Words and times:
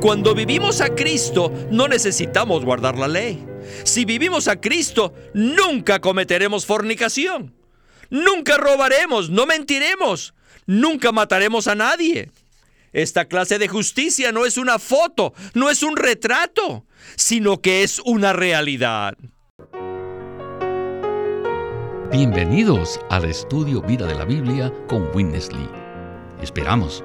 Cuando 0.00 0.34
vivimos 0.34 0.80
a 0.80 0.94
Cristo, 0.94 1.52
no 1.70 1.86
necesitamos 1.86 2.64
guardar 2.64 2.96
la 2.96 3.06
ley. 3.06 3.44
Si 3.84 4.06
vivimos 4.06 4.48
a 4.48 4.58
Cristo, 4.58 5.12
nunca 5.34 6.00
cometeremos 6.00 6.64
fornicación. 6.64 7.54
Nunca 8.08 8.56
robaremos, 8.56 9.28
no 9.28 9.44
mentiremos, 9.44 10.32
nunca 10.64 11.12
mataremos 11.12 11.68
a 11.68 11.74
nadie. 11.74 12.30
Esta 12.94 13.26
clase 13.26 13.58
de 13.58 13.68
justicia 13.68 14.32
no 14.32 14.46
es 14.46 14.56
una 14.56 14.78
foto, 14.78 15.34
no 15.52 15.68
es 15.68 15.82
un 15.82 15.98
retrato, 15.98 16.86
sino 17.16 17.60
que 17.60 17.82
es 17.82 18.00
una 18.00 18.32
realidad. 18.32 19.18
Bienvenidos 22.10 22.98
al 23.10 23.26
estudio 23.26 23.82
Vida 23.82 24.06
de 24.06 24.14
la 24.14 24.24
Biblia 24.24 24.72
con 24.88 25.14
Winnesley. 25.14 25.68
Esperamos 26.42 27.04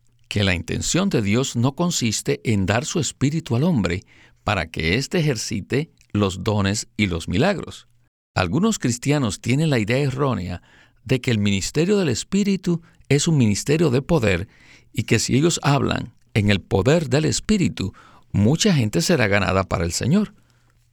que 0.31 0.45
la 0.45 0.55
intención 0.55 1.09
de 1.09 1.21
Dios 1.21 1.57
no 1.57 1.75
consiste 1.75 2.39
en 2.45 2.65
dar 2.65 2.85
su 2.85 3.01
espíritu 3.01 3.57
al 3.57 3.65
hombre 3.65 4.05
para 4.45 4.71
que 4.71 4.95
éste 4.95 5.19
ejercite 5.19 5.91
los 6.13 6.41
dones 6.41 6.87
y 6.95 7.07
los 7.07 7.27
milagros. 7.27 7.89
Algunos 8.33 8.79
cristianos 8.79 9.41
tienen 9.41 9.69
la 9.69 9.77
idea 9.77 9.97
errónea 9.97 10.61
de 11.03 11.19
que 11.19 11.31
el 11.31 11.37
ministerio 11.37 11.97
del 11.97 12.07
Espíritu 12.07 12.81
es 13.09 13.27
un 13.27 13.35
ministerio 13.35 13.89
de 13.89 14.01
poder 14.01 14.47
y 14.93 15.03
que 15.03 15.19
si 15.19 15.35
ellos 15.35 15.59
hablan 15.63 16.13
en 16.33 16.49
el 16.49 16.61
poder 16.61 17.09
del 17.09 17.25
Espíritu, 17.25 17.91
mucha 18.31 18.73
gente 18.73 19.01
será 19.01 19.27
ganada 19.27 19.65
para 19.65 19.83
el 19.83 19.91
Señor. 19.91 20.33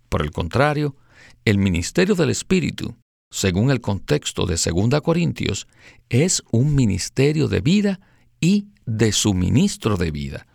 Por 0.08 0.22
el 0.22 0.32
contrario, 0.32 0.96
el 1.44 1.58
ministerio 1.58 2.16
del 2.16 2.30
Espíritu, 2.30 2.96
según 3.30 3.70
el 3.70 3.80
contexto 3.80 4.46
de 4.46 4.56
2 4.56 5.00
Corintios, 5.00 5.68
es 6.08 6.42
un 6.50 6.74
ministerio 6.74 7.46
de 7.46 7.60
vida 7.60 8.00
y 8.41 8.69
de 8.86 9.12
suministro 9.12 9.97
de 9.97 10.11
vida. 10.11 10.47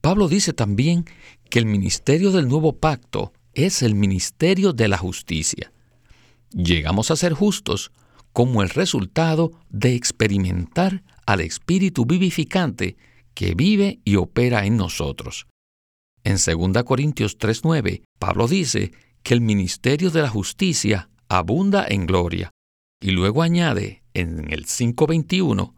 Pablo 0.00 0.28
dice 0.28 0.52
también 0.52 1.06
que 1.48 1.58
el 1.58 1.66
ministerio 1.66 2.30
del 2.30 2.48
nuevo 2.48 2.76
pacto 2.78 3.32
es 3.54 3.82
el 3.82 3.94
ministerio 3.94 4.72
de 4.72 4.88
la 4.88 4.98
justicia. 4.98 5.72
Llegamos 6.50 7.10
a 7.10 7.16
ser 7.16 7.32
justos 7.32 7.90
como 8.32 8.62
el 8.62 8.68
resultado 8.68 9.52
de 9.70 9.94
experimentar 9.94 11.02
al 11.26 11.40
Espíritu 11.40 12.04
vivificante 12.04 12.96
que 13.34 13.54
vive 13.54 14.00
y 14.04 14.16
opera 14.16 14.66
en 14.66 14.76
nosotros. 14.76 15.46
En 16.24 16.36
2 16.36 16.84
Corintios 16.84 17.38
3:9, 17.38 18.02
Pablo 18.18 18.48
dice 18.48 18.92
que 19.22 19.34
el 19.34 19.40
ministerio 19.40 20.10
de 20.10 20.22
la 20.22 20.28
justicia 20.28 21.08
abunda 21.28 21.86
en 21.88 22.06
gloria, 22.06 22.50
y 23.00 23.10
luego 23.10 23.42
añade 23.42 24.02
en 24.14 24.52
el 24.52 24.66
5:21, 24.66 25.74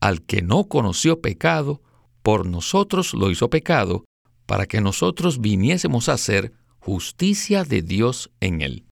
al 0.00 0.22
que 0.22 0.42
no 0.42 0.68
conoció 0.68 1.20
pecado, 1.20 1.82
por 2.22 2.46
nosotros 2.46 3.14
lo 3.14 3.30
hizo 3.30 3.50
pecado, 3.50 4.04
para 4.46 4.66
que 4.66 4.80
nosotros 4.80 5.40
viniésemos 5.40 6.08
a 6.08 6.16
ser 6.18 6.52
justicia 6.78 7.64
de 7.64 7.82
Dios 7.82 8.30
en 8.40 8.62
él. 8.62 8.86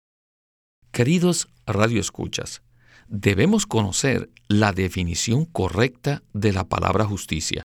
Queridos 0.91 1.49
radioescuchas, 1.67 2.63
debemos 3.09 3.67
conocer 3.67 4.31
la 4.49 4.73
definición 4.73 5.45
correcta 5.45 6.23
de 6.33 6.53
la 6.53 6.65
palabra 6.69 7.05
justicia. 7.05 7.63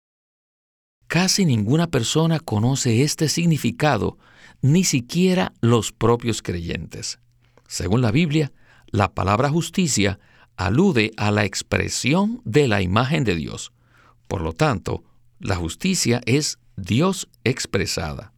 Casi 1.07 1.45
ninguna 1.45 1.87
persona 1.87 2.39
conoce 2.39 3.03
este 3.03 3.29
significado, 3.29 4.17
ni 4.61 4.83
siquiera 4.83 5.53
los 5.61 5.91
propios 5.91 6.41
creyentes. 6.41 7.19
Según 7.67 8.01
la 8.01 8.11
Biblia, 8.11 8.51
la 8.87 9.13
palabra 9.13 9.49
justicia 9.49 10.19
alude 10.57 11.11
a 11.17 11.31
la 11.31 11.45
expresión 11.45 12.41
de 12.45 12.67
la 12.67 12.81
imagen 12.81 13.23
de 13.23 13.35
Dios. 13.35 13.71
Por 14.27 14.41
lo 14.41 14.53
tanto, 14.53 15.03
la 15.39 15.55
justicia 15.55 16.21
es 16.25 16.59
Dios 16.75 17.29
expresada. 17.43 18.33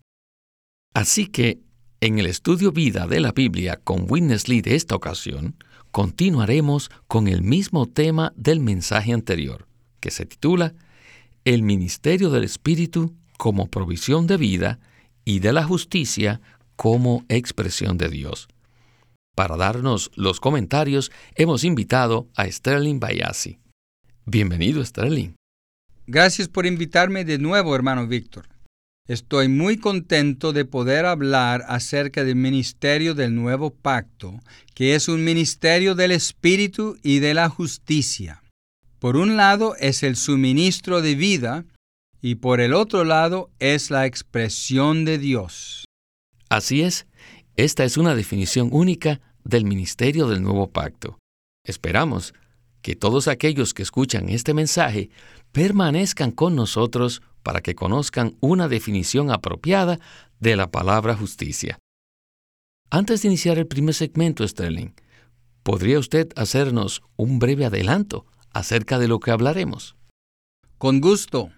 Así 0.93 1.27
que 1.27 1.59
en 2.01 2.19
el 2.19 2.25
estudio 2.25 2.71
vida 2.71 3.07
de 3.07 3.19
la 3.19 3.31
Biblia 3.31 3.79
con 3.83 4.05
Witness 4.09 4.47
Lee 4.47 4.61
de 4.61 4.75
esta 4.75 4.95
ocasión, 4.95 5.55
continuaremos 5.91 6.91
con 7.07 7.27
el 7.27 7.41
mismo 7.41 7.87
tema 7.87 8.33
del 8.35 8.59
mensaje 8.59 9.13
anterior, 9.13 9.67
que 9.99 10.11
se 10.11 10.25
titula 10.25 10.73
El 11.45 11.63
ministerio 11.63 12.29
del 12.29 12.43
Espíritu 12.43 13.15
como 13.37 13.67
provisión 13.67 14.27
de 14.27 14.37
vida 14.37 14.79
y 15.23 15.39
de 15.39 15.53
la 15.53 15.63
justicia 15.63 16.41
como 16.75 17.25
expresión 17.29 17.97
de 17.97 18.09
Dios. 18.09 18.47
Para 19.35 19.57
darnos 19.57 20.11
los 20.15 20.39
comentarios, 20.39 21.11
hemos 21.35 21.65
invitado 21.65 22.29
a 22.35 22.49
Sterling 22.49 23.01
Bayasi. 23.01 23.59
Bienvenido, 24.25 24.83
Sterling. 24.83 25.35
Gracias 26.07 26.47
por 26.47 26.65
invitarme 26.65 27.25
de 27.25 27.37
nuevo, 27.37 27.75
hermano 27.75 28.07
Víctor. 28.07 28.47
Estoy 29.09 29.49
muy 29.49 29.77
contento 29.77 30.53
de 30.53 30.63
poder 30.63 31.05
hablar 31.05 31.65
acerca 31.67 32.23
del 32.23 32.37
ministerio 32.37 33.13
del 33.13 33.35
nuevo 33.35 33.71
pacto, 33.71 34.39
que 34.73 34.95
es 34.95 35.09
un 35.09 35.25
ministerio 35.25 35.95
del 35.95 36.11
Espíritu 36.11 36.97
y 37.03 37.19
de 37.19 37.33
la 37.33 37.49
justicia. 37.49 38.41
Por 38.99 39.17
un 39.17 39.35
lado 39.35 39.75
es 39.79 40.01
el 40.01 40.15
suministro 40.15 41.01
de 41.01 41.15
vida 41.15 41.65
y 42.21 42.35
por 42.35 42.61
el 42.61 42.73
otro 42.73 43.03
lado 43.03 43.51
es 43.59 43.91
la 43.91 44.05
expresión 44.05 45.03
de 45.03 45.17
Dios. 45.17 45.83
Así 46.49 46.81
es, 46.81 47.05
esta 47.57 47.83
es 47.83 47.97
una 47.97 48.15
definición 48.15 48.69
única 48.71 49.21
del 49.43 49.65
ministerio 49.65 50.27
del 50.27 50.41
nuevo 50.41 50.67
pacto. 50.67 51.17
Esperamos 51.63 52.33
que 52.81 52.95
todos 52.95 53.27
aquellos 53.27 53.73
que 53.73 53.83
escuchan 53.83 54.29
este 54.29 54.53
mensaje 54.53 55.09
permanezcan 55.51 56.31
con 56.31 56.55
nosotros 56.55 57.21
para 57.43 57.61
que 57.61 57.75
conozcan 57.75 58.35
una 58.41 58.67
definición 58.67 59.31
apropiada 59.31 59.99
de 60.39 60.55
la 60.55 60.69
palabra 60.69 61.15
justicia. 61.15 61.79
Antes 62.89 63.21
de 63.21 63.29
iniciar 63.29 63.57
el 63.57 63.67
primer 63.67 63.95
segmento, 63.95 64.47
Sterling, 64.47 64.93
¿podría 65.63 65.97
usted 65.97 66.29
hacernos 66.35 67.01
un 67.15 67.39
breve 67.39 67.65
adelanto 67.65 68.25
acerca 68.51 68.99
de 68.99 69.07
lo 69.07 69.19
que 69.19 69.31
hablaremos? 69.31 69.95
Con 70.77 71.01
gusto. 71.01 71.51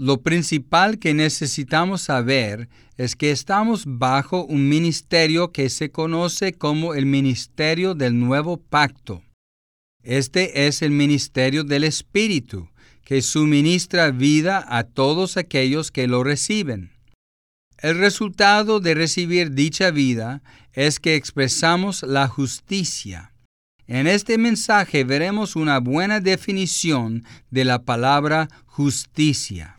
Lo 0.00 0.22
principal 0.22 1.00
que 1.00 1.12
necesitamos 1.12 2.02
saber 2.02 2.68
es 2.96 3.16
que 3.16 3.32
estamos 3.32 3.82
bajo 3.84 4.44
un 4.44 4.68
ministerio 4.68 5.50
que 5.50 5.68
se 5.70 5.90
conoce 5.90 6.52
como 6.52 6.94
el 6.94 7.04
Ministerio 7.04 7.96
del 7.96 8.16
Nuevo 8.16 8.58
Pacto. 8.58 9.24
Este 10.04 10.68
es 10.68 10.82
el 10.82 10.92
ministerio 10.92 11.64
del 11.64 11.82
Espíritu, 11.82 12.70
que 13.04 13.22
suministra 13.22 14.12
vida 14.12 14.64
a 14.68 14.84
todos 14.84 15.36
aquellos 15.36 15.90
que 15.90 16.06
lo 16.06 16.22
reciben. 16.22 16.92
El 17.78 17.98
resultado 17.98 18.78
de 18.78 18.94
recibir 18.94 19.50
dicha 19.50 19.90
vida 19.90 20.44
es 20.74 21.00
que 21.00 21.16
expresamos 21.16 22.04
la 22.04 22.28
justicia. 22.28 23.32
En 23.88 24.06
este 24.06 24.38
mensaje 24.38 25.02
veremos 25.02 25.56
una 25.56 25.80
buena 25.80 26.20
definición 26.20 27.24
de 27.50 27.64
la 27.64 27.82
palabra 27.82 28.48
justicia. 28.66 29.77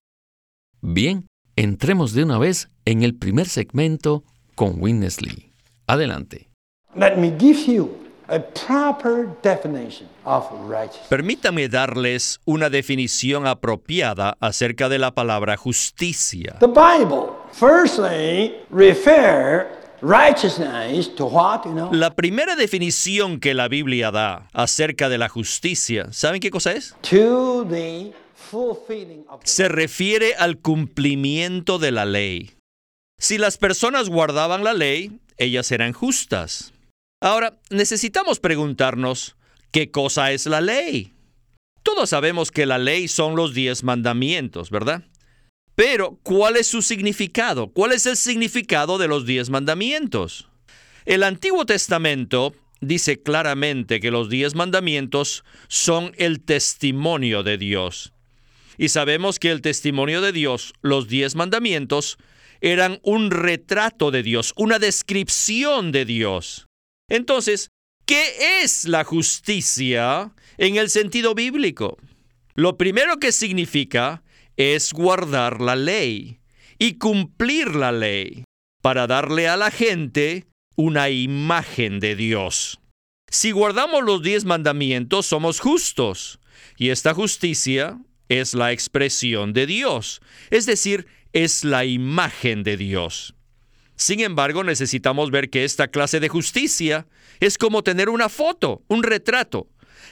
Bien, 0.82 1.28
entremos 1.56 2.14
de 2.14 2.24
una 2.24 2.38
vez 2.38 2.70
en 2.86 3.04
el 3.04 3.16
primer 3.16 3.48
segmento 3.48 4.24
con 4.56 4.82
Winnesley. 4.82 5.54
Adelante. 5.88 6.50
Let 6.96 7.18
me 7.18 7.36
give 7.40 7.66
you 7.66 8.10
Permítame 11.10 11.68
darles 11.68 12.40
una 12.46 12.70
definición 12.70 13.48
apropiada 13.48 14.38
acerca 14.40 14.88
de 14.88 15.00
la 15.00 15.16
palabra 15.16 15.58
justicia. 15.58 16.58
La 21.92 22.16
primera 22.16 22.56
definición 22.56 23.40
que 23.40 23.54
la 23.56 23.68
Biblia 23.68 24.12
da 24.12 24.48
acerca 24.54 25.10
de 25.10 25.18
la 25.18 25.28
justicia, 25.30 26.08
¿saben 26.12 26.40
qué 26.40 26.52
cosa 26.52 26.74
es? 26.74 26.96
Se 29.44 29.68
refiere 29.68 30.36
al 30.36 30.60
cumplimiento 30.60 31.80
de 31.80 31.92
la 31.92 32.06
ley. 32.06 32.52
Si 33.20 33.38
las 33.38 33.58
personas 33.58 34.10
guardaban 34.10 34.64
la 34.64 34.74
ley, 34.74 35.20
ellas 35.38 35.72
eran 35.72 35.94
justas. 35.94 36.74
Ahora, 37.22 37.60
necesitamos 37.70 38.40
preguntarnos, 38.40 39.36
¿qué 39.72 39.92
cosa 39.92 40.32
es 40.32 40.46
la 40.46 40.62
ley? 40.62 41.14
Todos 41.84 42.10
sabemos 42.10 42.52
que 42.52 42.66
la 42.66 42.78
ley 42.78 43.08
son 43.08 43.36
los 43.36 43.54
diez 43.54 43.84
mandamientos, 43.84 44.70
¿verdad? 44.70 45.04
Pero, 45.76 46.20
¿cuál 46.24 46.58
es 46.58 46.68
su 46.68 46.82
significado? 46.82 47.72
¿Cuál 47.72 47.94
es 47.94 48.06
el 48.06 48.18
significado 48.18 48.98
de 48.98 49.08
los 49.08 49.26
diez 49.26 49.50
mandamientos? 49.50 50.50
El 51.06 51.24
Antiguo 51.24 51.66
Testamento 51.66 52.54
dice 52.82 53.22
claramente 53.22 54.00
que 54.00 54.12
los 54.12 54.30
diez 54.30 54.56
mandamientos 54.56 55.44
son 55.68 56.14
el 56.18 56.42
testimonio 56.42 57.44
de 57.44 57.58
Dios. 57.58 58.14
Y 58.80 58.88
sabemos 58.88 59.40
que 59.40 59.52
el 59.52 59.62
testimonio 59.62 60.22
de 60.22 60.32
Dios, 60.32 60.74
los 60.82 61.10
diez 61.10 61.36
mandamientos, 61.36 62.18
eran 62.62 63.02
un 63.04 63.30
retrato 63.30 64.10
de 64.10 64.24
Dios, 64.24 64.54
una 64.56 64.80
descripción 64.80 65.92
de 65.92 66.06
Dios. 66.06 66.66
Entonces, 67.10 67.72
¿qué 68.06 68.62
es 68.64 68.86
la 68.86 69.04
justicia 69.04 70.34
en 70.58 70.78
el 70.78 70.90
sentido 70.90 71.36
bíblico? 71.36 71.98
Lo 72.56 72.78
primero 72.78 73.18
que 73.18 73.34
significa 73.34 74.24
es 74.56 74.94
guardar 74.94 75.60
la 75.60 75.76
ley 75.76 76.40
y 76.78 76.94
cumplir 76.94 77.76
la 77.76 77.92
ley 77.92 78.46
para 78.82 79.08
darle 79.08 79.50
a 79.50 79.58
la 79.58 79.72
gente 79.72 80.48
una 80.78 81.10
imagen 81.10 82.00
de 82.00 82.16
Dios. 82.16 82.80
Si 83.30 83.52
guardamos 83.52 84.04
los 84.06 84.24
diez 84.24 84.46
mandamientos, 84.46 85.26
somos 85.26 85.60
justos, 85.60 86.40
y 86.78 86.92
esta 86.92 87.14
justicia 87.14 88.00
es 88.30 88.54
la 88.54 88.72
expresión 88.72 89.54
de 89.54 89.66
Dios, 89.66 90.22
es 90.52 90.66
decir, 90.66 91.08
es 91.34 91.64
la 91.64 91.86
imagen 91.86 92.64
de 92.64 92.78
Dios. 92.78 93.36
Sin 93.96 94.22
embargo, 94.22 94.64
necesitamos 94.64 95.30
ver 95.30 95.50
que 95.50 95.66
esta 95.66 95.90
clase 95.90 96.22
de 96.22 96.30
justicia 96.30 97.06
es 97.42 97.58
como 97.58 97.84
tener 97.84 98.08
una 98.08 98.30
foto, 98.30 98.84
un 98.88 99.04
retrato, 99.04 99.68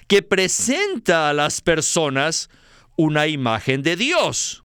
que 0.07 0.21
presenta 0.21 1.29
a 1.29 1.33
las 1.33 1.61
personas 1.61 2.49
una 2.97 3.27
imagen 3.27 3.83
de 3.83 3.95
Dios. 3.95 4.63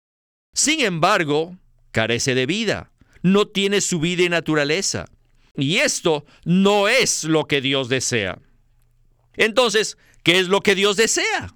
Sin 0.53 0.81
embargo, 0.81 1.57
carece 1.91 2.35
de 2.35 2.45
vida, 2.45 2.91
no 3.23 3.47
tiene 3.47 3.81
su 3.81 3.99
vida 3.99 4.23
y 4.23 4.29
naturaleza. 4.29 5.05
Y 5.55 5.77
esto 5.77 6.25
no 6.45 6.87
es 6.87 7.23
lo 7.23 7.45
que 7.45 7.61
Dios 7.61 7.89
desea. 7.89 8.39
Entonces, 9.35 9.97
¿qué 10.23 10.39
es 10.39 10.47
lo 10.47 10.61
que 10.61 10.75
Dios 10.75 10.97
desea? 10.97 11.55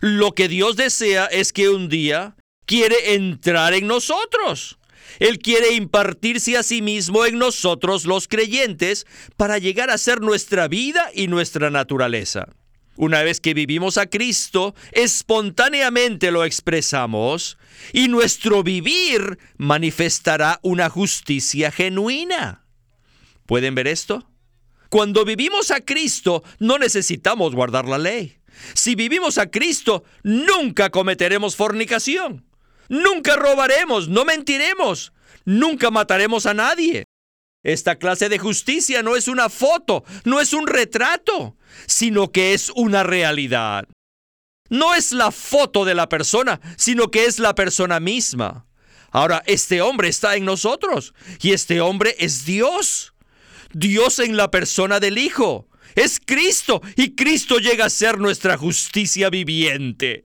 Lo 0.00 0.32
que 0.32 0.48
Dios 0.48 0.76
desea 0.76 1.26
es 1.26 1.52
que 1.52 1.68
un 1.68 1.88
día 1.88 2.36
quiere 2.66 3.14
entrar 3.14 3.74
en 3.74 3.86
nosotros. 3.86 4.78
Él 5.18 5.38
quiere 5.38 5.74
impartirse 5.74 6.56
a 6.56 6.62
sí 6.62 6.82
mismo 6.82 7.26
en 7.26 7.38
nosotros 7.38 8.06
los 8.06 8.28
creyentes 8.28 9.06
para 9.36 9.58
llegar 9.58 9.90
a 9.90 9.98
ser 9.98 10.20
nuestra 10.20 10.68
vida 10.68 11.10
y 11.14 11.28
nuestra 11.28 11.70
naturaleza. 11.70 12.48
Una 12.96 13.22
vez 13.22 13.40
que 13.40 13.54
vivimos 13.54 13.96
a 13.96 14.06
Cristo, 14.06 14.74
espontáneamente 14.92 16.30
lo 16.30 16.44
expresamos 16.44 17.56
y 17.92 18.08
nuestro 18.08 18.62
vivir 18.62 19.38
manifestará 19.56 20.60
una 20.62 20.90
justicia 20.90 21.70
genuina. 21.70 22.66
¿Pueden 23.46 23.74
ver 23.74 23.88
esto? 23.88 24.28
Cuando 24.90 25.24
vivimos 25.24 25.70
a 25.70 25.80
Cristo, 25.80 26.44
no 26.58 26.78
necesitamos 26.78 27.54
guardar 27.54 27.88
la 27.88 27.98
ley. 27.98 28.36
Si 28.74 28.94
vivimos 28.94 29.38
a 29.38 29.50
Cristo, 29.50 30.04
nunca 30.22 30.90
cometeremos 30.90 31.56
fornicación. 31.56 32.44
Nunca 32.88 33.36
robaremos, 33.36 34.08
no 34.08 34.24
mentiremos, 34.24 35.12
nunca 35.44 35.90
mataremos 35.90 36.46
a 36.46 36.54
nadie. 36.54 37.04
Esta 37.62 37.96
clase 37.96 38.28
de 38.28 38.38
justicia 38.38 39.02
no 39.02 39.16
es 39.16 39.28
una 39.28 39.48
foto, 39.48 40.04
no 40.24 40.40
es 40.40 40.52
un 40.52 40.66
retrato, 40.66 41.56
sino 41.86 42.32
que 42.32 42.54
es 42.54 42.70
una 42.74 43.02
realidad. 43.02 43.86
No 44.68 44.94
es 44.94 45.12
la 45.12 45.30
foto 45.30 45.84
de 45.84 45.94
la 45.94 46.08
persona, 46.08 46.60
sino 46.76 47.10
que 47.10 47.26
es 47.26 47.38
la 47.38 47.54
persona 47.54 48.00
misma. 48.00 48.66
Ahora, 49.10 49.42
este 49.46 49.82
hombre 49.82 50.08
está 50.08 50.36
en 50.36 50.44
nosotros 50.44 51.14
y 51.40 51.52
este 51.52 51.80
hombre 51.80 52.16
es 52.18 52.44
Dios. 52.44 53.14
Dios 53.72 54.18
en 54.18 54.36
la 54.36 54.50
persona 54.50 54.98
del 54.98 55.18
Hijo. 55.18 55.68
Es 55.94 56.20
Cristo 56.24 56.80
y 56.96 57.14
Cristo 57.14 57.58
llega 57.58 57.86
a 57.86 57.90
ser 57.90 58.18
nuestra 58.18 58.56
justicia 58.56 59.30
viviente. 59.30 60.24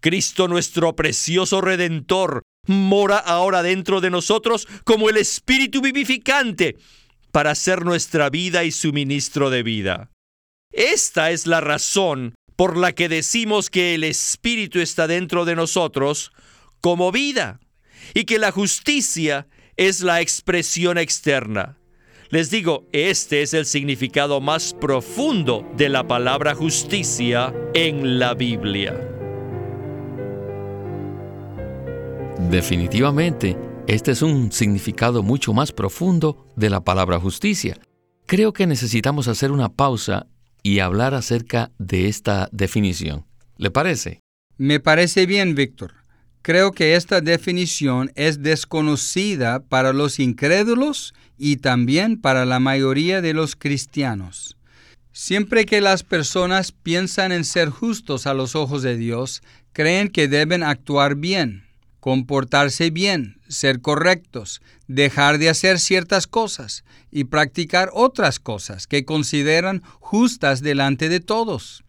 Cristo 0.00 0.48
nuestro 0.48 0.94
precioso 0.94 1.60
Redentor 1.60 2.42
mora 2.66 3.18
ahora 3.18 3.62
dentro 3.62 4.00
de 4.00 4.10
nosotros 4.10 4.68
como 4.84 5.08
el 5.08 5.16
Espíritu 5.16 5.80
vivificante 5.80 6.76
para 7.32 7.54
ser 7.54 7.84
nuestra 7.84 8.30
vida 8.30 8.64
y 8.64 8.70
suministro 8.70 9.50
de 9.50 9.62
vida. 9.62 10.10
Esta 10.72 11.30
es 11.30 11.46
la 11.46 11.60
razón 11.60 12.34
por 12.56 12.76
la 12.76 12.92
que 12.92 13.08
decimos 13.08 13.70
que 13.70 13.94
el 13.94 14.04
Espíritu 14.04 14.80
está 14.80 15.06
dentro 15.06 15.44
de 15.44 15.56
nosotros 15.56 16.32
como 16.80 17.10
vida 17.10 17.60
y 18.12 18.24
que 18.24 18.38
la 18.38 18.52
justicia 18.52 19.46
es 19.76 20.00
la 20.00 20.20
expresión 20.20 20.98
externa. 20.98 21.78
Les 22.34 22.50
digo, 22.50 22.88
este 22.90 23.42
es 23.42 23.54
el 23.54 23.64
significado 23.64 24.40
más 24.40 24.74
profundo 24.74 25.70
de 25.76 25.88
la 25.88 26.08
palabra 26.08 26.52
justicia 26.56 27.54
en 27.74 28.18
la 28.18 28.34
Biblia. 28.34 28.92
Definitivamente, 32.50 33.56
este 33.86 34.10
es 34.10 34.22
un 34.22 34.50
significado 34.50 35.22
mucho 35.22 35.52
más 35.52 35.70
profundo 35.70 36.48
de 36.56 36.70
la 36.70 36.82
palabra 36.82 37.20
justicia. 37.20 37.78
Creo 38.26 38.52
que 38.52 38.66
necesitamos 38.66 39.28
hacer 39.28 39.52
una 39.52 39.68
pausa 39.68 40.26
y 40.60 40.80
hablar 40.80 41.14
acerca 41.14 41.70
de 41.78 42.08
esta 42.08 42.48
definición. 42.50 43.26
¿Le 43.58 43.70
parece? 43.70 44.18
Me 44.56 44.80
parece 44.80 45.26
bien, 45.26 45.54
Víctor. 45.54 45.92
Creo 46.42 46.72
que 46.72 46.96
esta 46.96 47.20
definición 47.20 48.10
es 48.16 48.42
desconocida 48.42 49.60
para 49.60 49.92
los 49.92 50.18
incrédulos 50.18 51.14
y 51.38 51.56
también 51.56 52.20
para 52.20 52.44
la 52.44 52.60
mayoría 52.60 53.20
de 53.20 53.34
los 53.34 53.56
cristianos. 53.56 54.56
Siempre 55.12 55.64
que 55.64 55.80
las 55.80 56.02
personas 56.02 56.72
piensan 56.72 57.30
en 57.30 57.44
ser 57.44 57.70
justos 57.70 58.26
a 58.26 58.34
los 58.34 58.56
ojos 58.56 58.82
de 58.82 58.96
Dios, 58.96 59.42
creen 59.72 60.08
que 60.08 60.26
deben 60.28 60.62
actuar 60.62 61.14
bien, 61.14 61.64
comportarse 62.00 62.90
bien, 62.90 63.40
ser 63.48 63.80
correctos, 63.80 64.60
dejar 64.88 65.38
de 65.38 65.48
hacer 65.48 65.78
ciertas 65.78 66.26
cosas 66.26 66.84
y 67.10 67.24
practicar 67.24 67.90
otras 67.92 68.40
cosas 68.40 68.86
que 68.86 69.04
consideran 69.04 69.82
justas 70.00 70.60
delante 70.60 71.08
de 71.08 71.20
todos. 71.20 71.84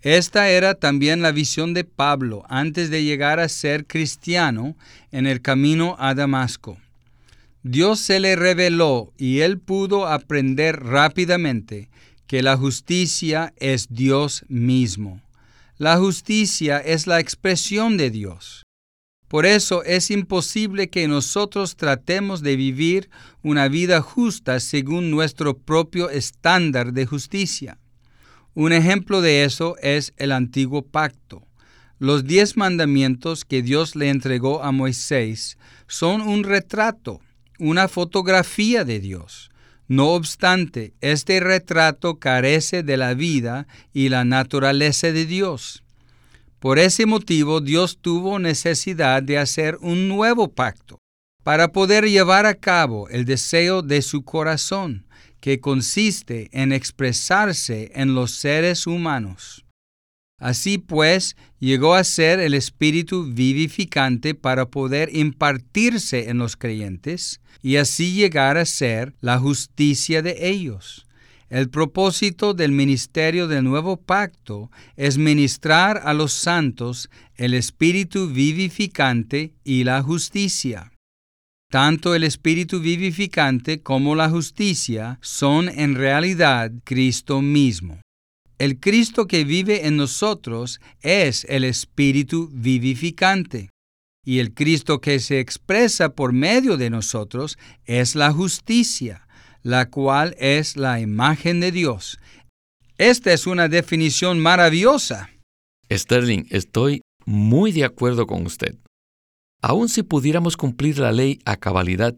Esta 0.00 0.48
era 0.48 0.74
también 0.74 1.22
la 1.22 1.30
visión 1.30 1.74
de 1.74 1.84
Pablo 1.84 2.44
antes 2.48 2.90
de 2.90 3.04
llegar 3.04 3.38
a 3.38 3.48
ser 3.48 3.86
cristiano 3.86 4.76
en 5.12 5.28
el 5.28 5.40
camino 5.42 5.94
a 6.00 6.14
Damasco. 6.14 6.76
Dios 7.64 8.00
se 8.00 8.18
le 8.18 8.34
reveló 8.34 9.12
y 9.16 9.40
él 9.40 9.58
pudo 9.58 10.08
aprender 10.08 10.82
rápidamente 10.82 11.90
que 12.26 12.42
la 12.42 12.56
justicia 12.56 13.54
es 13.56 13.88
Dios 13.88 14.44
mismo. 14.48 15.22
La 15.78 15.96
justicia 15.98 16.78
es 16.78 17.06
la 17.06 17.20
expresión 17.20 17.96
de 17.96 18.10
Dios. 18.10 18.62
Por 19.28 19.46
eso 19.46 19.82
es 19.84 20.10
imposible 20.10 20.90
que 20.90 21.06
nosotros 21.08 21.76
tratemos 21.76 22.42
de 22.42 22.56
vivir 22.56 23.08
una 23.42 23.68
vida 23.68 24.00
justa 24.00 24.60
según 24.60 25.10
nuestro 25.10 25.56
propio 25.56 26.10
estándar 26.10 26.92
de 26.92 27.06
justicia. 27.06 27.78
Un 28.54 28.72
ejemplo 28.72 29.22
de 29.22 29.44
eso 29.44 29.76
es 29.80 30.12
el 30.16 30.32
antiguo 30.32 30.82
pacto. 30.82 31.46
Los 31.98 32.24
diez 32.24 32.56
mandamientos 32.56 33.44
que 33.44 33.62
Dios 33.62 33.94
le 33.94 34.10
entregó 34.10 34.62
a 34.62 34.72
Moisés 34.72 35.56
son 35.86 36.20
un 36.20 36.44
retrato, 36.44 37.20
una 37.62 37.86
fotografía 37.86 38.84
de 38.84 38.98
Dios. 38.98 39.52
No 39.86 40.14
obstante, 40.14 40.94
este 41.00 41.38
retrato 41.38 42.18
carece 42.18 42.82
de 42.82 42.96
la 42.96 43.14
vida 43.14 43.68
y 43.92 44.08
la 44.08 44.24
naturaleza 44.24 45.12
de 45.12 45.26
Dios. 45.26 45.84
Por 46.58 46.80
ese 46.80 47.06
motivo 47.06 47.60
Dios 47.60 47.98
tuvo 48.00 48.40
necesidad 48.40 49.22
de 49.22 49.38
hacer 49.38 49.78
un 49.80 50.08
nuevo 50.08 50.48
pacto 50.48 50.98
para 51.44 51.68
poder 51.68 52.08
llevar 52.08 52.46
a 52.46 52.54
cabo 52.54 53.08
el 53.10 53.24
deseo 53.24 53.82
de 53.82 54.02
su 54.02 54.24
corazón, 54.24 55.06
que 55.40 55.60
consiste 55.60 56.48
en 56.52 56.72
expresarse 56.72 57.92
en 57.94 58.14
los 58.14 58.32
seres 58.32 58.88
humanos. 58.88 59.61
Así 60.42 60.76
pues, 60.76 61.36
llegó 61.60 61.94
a 61.94 62.02
ser 62.02 62.40
el 62.40 62.54
Espíritu 62.54 63.32
vivificante 63.32 64.34
para 64.34 64.66
poder 64.66 65.14
impartirse 65.14 66.30
en 66.30 66.38
los 66.38 66.56
creyentes 66.56 67.40
y 67.62 67.76
así 67.76 68.14
llegar 68.14 68.56
a 68.58 68.64
ser 68.64 69.14
la 69.20 69.38
justicia 69.38 70.20
de 70.20 70.48
ellos. 70.48 71.06
El 71.48 71.70
propósito 71.70 72.54
del 72.54 72.72
ministerio 72.72 73.46
del 73.46 73.62
nuevo 73.62 73.96
pacto 73.98 74.68
es 74.96 75.16
ministrar 75.16 76.00
a 76.04 76.12
los 76.12 76.32
santos 76.32 77.08
el 77.36 77.54
espíritu 77.54 78.28
vivificante 78.28 79.54
y 79.62 79.84
la 79.84 80.02
justicia. 80.02 80.90
Tanto 81.70 82.16
el 82.16 82.24
espíritu 82.24 82.80
vivificante 82.80 83.80
como 83.80 84.16
la 84.16 84.28
justicia 84.28 85.20
son 85.22 85.68
en 85.68 85.94
realidad 85.94 86.72
Cristo 86.82 87.42
mismo. 87.42 88.00
El 88.62 88.78
Cristo 88.78 89.26
que 89.26 89.42
vive 89.42 89.88
en 89.88 89.96
nosotros 89.96 90.80
es 91.00 91.44
el 91.48 91.64
espíritu 91.64 92.48
vivificante. 92.52 93.70
Y 94.24 94.38
el 94.38 94.54
Cristo 94.54 95.00
que 95.00 95.18
se 95.18 95.40
expresa 95.40 96.10
por 96.10 96.32
medio 96.32 96.76
de 96.76 96.88
nosotros 96.88 97.58
es 97.86 98.14
la 98.14 98.30
justicia, 98.30 99.26
la 99.64 99.90
cual 99.90 100.36
es 100.38 100.76
la 100.76 101.00
imagen 101.00 101.58
de 101.58 101.72
Dios. 101.72 102.20
Esta 102.98 103.32
es 103.32 103.48
una 103.48 103.66
definición 103.66 104.38
maravillosa. 104.38 105.30
Sterling, 105.90 106.44
estoy 106.50 107.02
muy 107.26 107.72
de 107.72 107.82
acuerdo 107.82 108.28
con 108.28 108.46
usted. 108.46 108.76
Aun 109.60 109.88
si 109.88 110.04
pudiéramos 110.04 110.56
cumplir 110.56 111.00
la 111.00 111.10
ley 111.10 111.40
a 111.46 111.56
cabalidad 111.56 112.14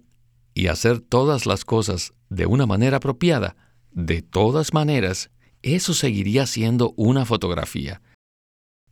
y 0.52 0.66
hacer 0.66 1.00
todas 1.00 1.46
las 1.46 1.64
cosas 1.64 2.12
de 2.28 2.44
una 2.44 2.66
manera 2.66 2.98
apropiada, 2.98 3.56
de 3.92 4.20
todas 4.20 4.74
maneras, 4.74 5.30
eso 5.64 5.94
seguiría 5.94 6.46
siendo 6.46 6.92
una 6.96 7.24
fotografía. 7.24 8.02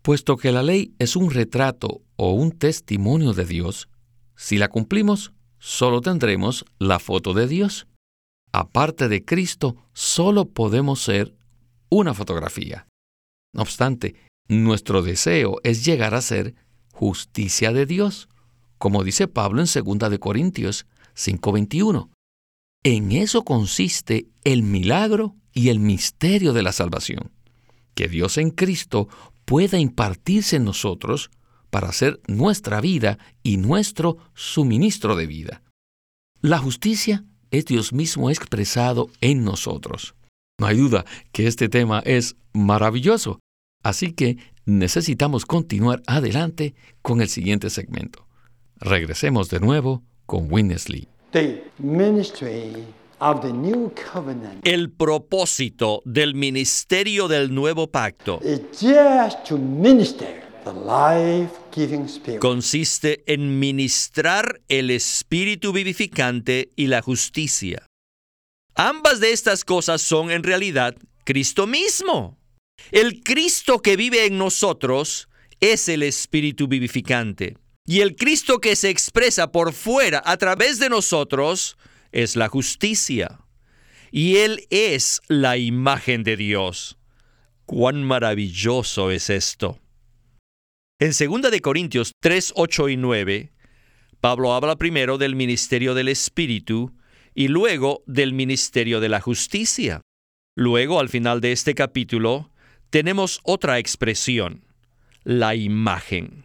Puesto 0.01 0.37
que 0.37 0.51
la 0.51 0.63
ley 0.63 0.95
es 0.99 1.15
un 1.15 1.31
retrato 1.31 2.03
o 2.17 2.33
un 2.33 2.51
testimonio 2.53 3.35
de 3.35 3.45
Dios, 3.45 3.89
si 4.35 4.59
la 4.59 4.69
cumplimos, 4.69 5.33
solo 5.59 6.01
tendremos 6.01 6.65
la 6.79 6.99
foto 6.99 7.35
de 7.35 7.47
Dios. 7.47 7.87
Aparte 8.53 9.09
de 9.09 9.25
Cristo, 9.25 9.77
solo 9.93 10.47
podemos 10.47 11.01
ser 11.01 11.37
una 11.89 12.15
fotografía. 12.15 12.89
No 13.55 13.63
obstante, 13.63 14.17
nuestro 14.49 15.03
deseo 15.03 15.59
es 15.63 15.85
llegar 15.85 16.15
a 16.15 16.23
ser 16.23 16.55
justicia 16.93 17.73
de 17.73 17.87
Dios, 17.87 18.29
como 18.79 19.05
dice 19.05 19.29
Pablo 19.29 19.63
en 19.63 19.67
2 19.67 20.11
de 20.11 20.19
Corintios 20.19 20.87
5:21. 21.15 22.11
En 22.83 23.13
eso 23.13 23.45
consiste 23.45 24.27
el 24.43 24.63
milagro 24.63 25.37
y 25.53 25.69
el 25.69 25.81
misterio 25.81 26.53
de 26.53 26.63
la 26.63 26.73
salvación, 26.73 27.31
que 27.95 28.09
Dios 28.09 28.39
en 28.39 28.51
Cristo 28.51 29.09
pueda 29.45 29.79
impartirse 29.79 30.57
en 30.57 30.65
nosotros 30.65 31.31
para 31.71 31.93
ser 31.93 32.21
nuestra 32.27 32.81
vida 32.81 33.19
y 33.43 33.57
nuestro 33.57 34.19
suministro 34.35 35.17
de 35.17 35.27
vida. 35.27 35.63
La 36.41 36.59
justicia 36.59 37.25
es 37.51 37.67
Dios 37.67 37.93
mismo 37.93 38.31
expresado 38.31 39.11
en 39.21 39.45
nosotros. 39.45 40.15
No 40.59 40.67
hay 40.67 40.77
duda 40.77 41.05
que 41.33 41.47
este 41.47 41.69
tema 41.69 42.01
es 42.05 42.37
maravilloso, 42.53 43.41
así 43.83 44.13
que 44.13 44.39
necesitamos 44.65 45.47
continuar 45.47 46.03
adelante 46.07 46.75
con 47.01 47.21
el 47.21 47.29
siguiente 47.29 47.71
segmento. 47.71 48.27
Regresemos 48.77 49.49
de 49.49 49.61
nuevo 49.61 50.03
con 50.27 50.53
Winnesley. 50.53 51.09
The 51.33 51.65
ministry 51.79 52.87
of 53.23 53.41
the 53.41 53.53
new 53.53 53.93
covenant 54.13 54.67
El 54.67 54.91
propósito 54.91 56.03
del 56.05 56.35
ministerio 56.35 57.29
del 57.29 57.55
nuevo 57.55 57.87
pacto 57.87 58.41
is 58.43 58.61
just 58.73 59.45
to 59.45 59.57
minister 59.57 60.43
the 60.65 60.73
life-giving 60.73 62.09
spirit. 62.09 62.41
consiste 62.41 63.23
en 63.27 63.59
ministrar 63.61 64.61
el 64.69 64.91
espíritu 64.91 65.73
vivificante 65.73 66.71
y 66.77 66.89
la 66.89 67.01
justicia. 67.01 67.87
Ambas 68.75 69.21
de 69.21 69.33
estas 69.33 69.65
cosas 69.65 70.03
son 70.03 70.31
en 70.31 70.43
realidad 70.43 70.97
Cristo 71.25 71.67
mismo. 71.67 72.39
El 72.91 73.23
Cristo 73.23 73.81
que 73.81 73.97
vive 73.97 74.27
en 74.27 74.39
nosotros 74.39 75.29
es 75.61 75.89
el 75.89 76.03
espíritu 76.03 76.67
vivificante. 76.67 77.57
Y 77.87 78.01
el 78.01 78.17
Cristo 78.17 78.61
que 78.61 78.75
se 78.77 78.91
expresa 78.91 79.53
por 79.53 79.73
fuera 79.73 80.23
a 80.25 80.37
través 80.37 80.79
de 80.79 80.89
nosotros 80.89 81.77
es 82.13 82.37
la 82.37 82.49
justicia. 82.49 83.41
Y 84.11 84.37
Él 84.37 84.67
es 84.71 85.21
la 85.29 85.57
imagen 85.57 86.23
de 86.23 86.37
Dios. 86.37 86.99
¡Cuán 87.65 88.05
maravilloso 88.05 89.11
es 89.11 89.31
esto! 89.31 89.79
En 90.99 91.11
2 91.11 91.51
de 91.51 91.61
Corintios 91.61 92.13
3, 92.21 92.53
8 92.55 92.89
y 92.91 92.97
9, 92.97 93.53
Pablo 94.21 94.55
habla 94.55 94.77
primero 94.77 95.19
del 95.19 95.35
ministerio 95.35 95.95
del 95.95 96.09
Espíritu 96.09 96.95
y 97.35 97.49
luego 97.49 98.05
del 98.07 98.35
ministerio 98.35 99.01
de 99.01 99.09
la 99.09 99.21
justicia. 99.21 100.03
Luego, 100.55 101.01
al 101.01 101.09
final 101.09 101.41
de 101.41 101.53
este 101.53 101.75
capítulo, 101.75 102.53
tenemos 102.91 103.41
otra 103.43 103.79
expresión, 103.79 104.65
la 105.25 105.55
imagen. 105.55 106.45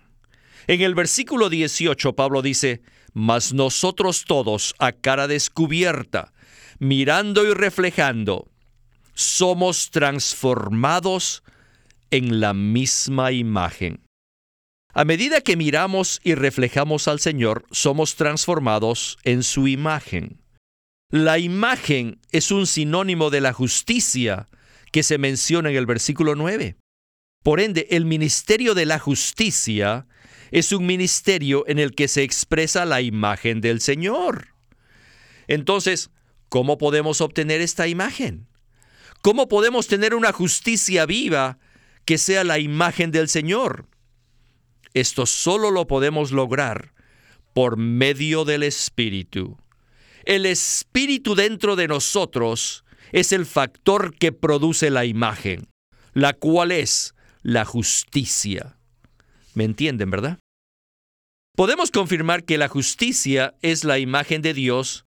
En 0.68 0.82
el 0.82 0.96
versículo 0.96 1.50
18 1.50 2.14
Pablo 2.14 2.42
dice, 2.42 2.82
Mas 3.20 3.52
nosotros 3.52 4.26
todos 4.26 4.76
a 4.78 4.92
cara 4.92 5.28
descubierta, 5.28 6.34
mirando 6.78 7.48
y 7.48 7.54
reflejando, 7.56 8.48
somos 9.16 9.90
transformados 9.90 11.42
en 12.12 12.40
la 12.40 12.54
misma 12.54 13.32
imagen. 13.32 14.02
A 14.94 15.04
medida 15.04 15.42
que 15.42 15.58
miramos 15.58 16.20
y 16.24 16.36
reflejamos 16.36 17.08
al 17.08 17.20
Señor, 17.20 17.66
somos 17.72 18.14
transformados 18.18 19.18
en 19.24 19.42
su 19.42 19.68
imagen. 19.68 20.40
La 21.10 21.40
imagen 21.40 22.20
es 22.32 22.52
un 22.52 22.68
sinónimo 22.68 23.32
de 23.32 23.42
la 23.42 23.52
justicia 23.52 24.48
que 24.92 25.02
se 25.02 25.18
menciona 25.18 25.72
en 25.72 25.76
el 25.76 25.88
versículo 25.88 26.36
9. 26.36 26.76
Por 27.44 27.62
ende, 27.62 27.88
el 27.90 28.06
ministerio 28.06 28.76
de 28.76 28.86
la 28.86 29.00
justicia 29.00 30.06
es 30.52 30.72
un 30.72 30.86
ministerio 30.86 31.66
en 31.68 31.80
el 31.80 31.94
que 31.94 32.08
se 32.08 32.24
expresa 32.24 32.86
la 32.86 33.02
imagen 33.02 33.62
del 33.62 33.82
Señor. 33.82 34.50
Entonces, 35.48 36.10
¿cómo 36.50 36.78
podemos 36.78 37.22
obtener 37.22 37.62
esta 37.62 37.88
imagen? 37.88 38.48
¿Cómo 39.22 39.48
podemos 39.48 39.88
tener 39.88 40.14
una 40.14 40.32
justicia 40.32 41.06
viva 41.06 41.60
que 42.06 42.18
sea 42.18 42.44
la 42.44 42.60
imagen 42.60 43.12
del 43.12 43.30
Señor? 43.30 43.88
Esto 44.94 45.26
solo 45.26 45.72
lo 45.72 45.88
podemos 45.88 46.32
lograr 46.32 46.94
por 47.54 47.78
medio 47.78 48.46
del 48.46 48.64
Espíritu. 48.64 49.58
El 50.26 50.46
Espíritu 50.46 51.36
dentro 51.36 51.76
de 51.76 51.88
nosotros 51.88 52.84
es 53.12 53.32
el 53.32 53.46
factor 53.46 54.16
que 54.16 54.32
produce 54.32 54.90
la 54.90 55.06
imagen, 55.06 55.68
la 56.14 56.34
cual 56.34 56.72
es 56.72 57.16
la 57.42 57.66
justicia. 57.66 58.77
¿Me 59.58 59.64
entienden, 59.64 60.12
verdad? 60.12 60.38
Podemos 61.56 61.90
confirmar 61.90 62.44
que 62.44 62.60
la 62.60 62.68
justicia 62.68 63.56
es 63.64 63.84
la 63.84 63.98
imagen 63.98 64.44
de 64.44 64.54
Dios 64.54 65.06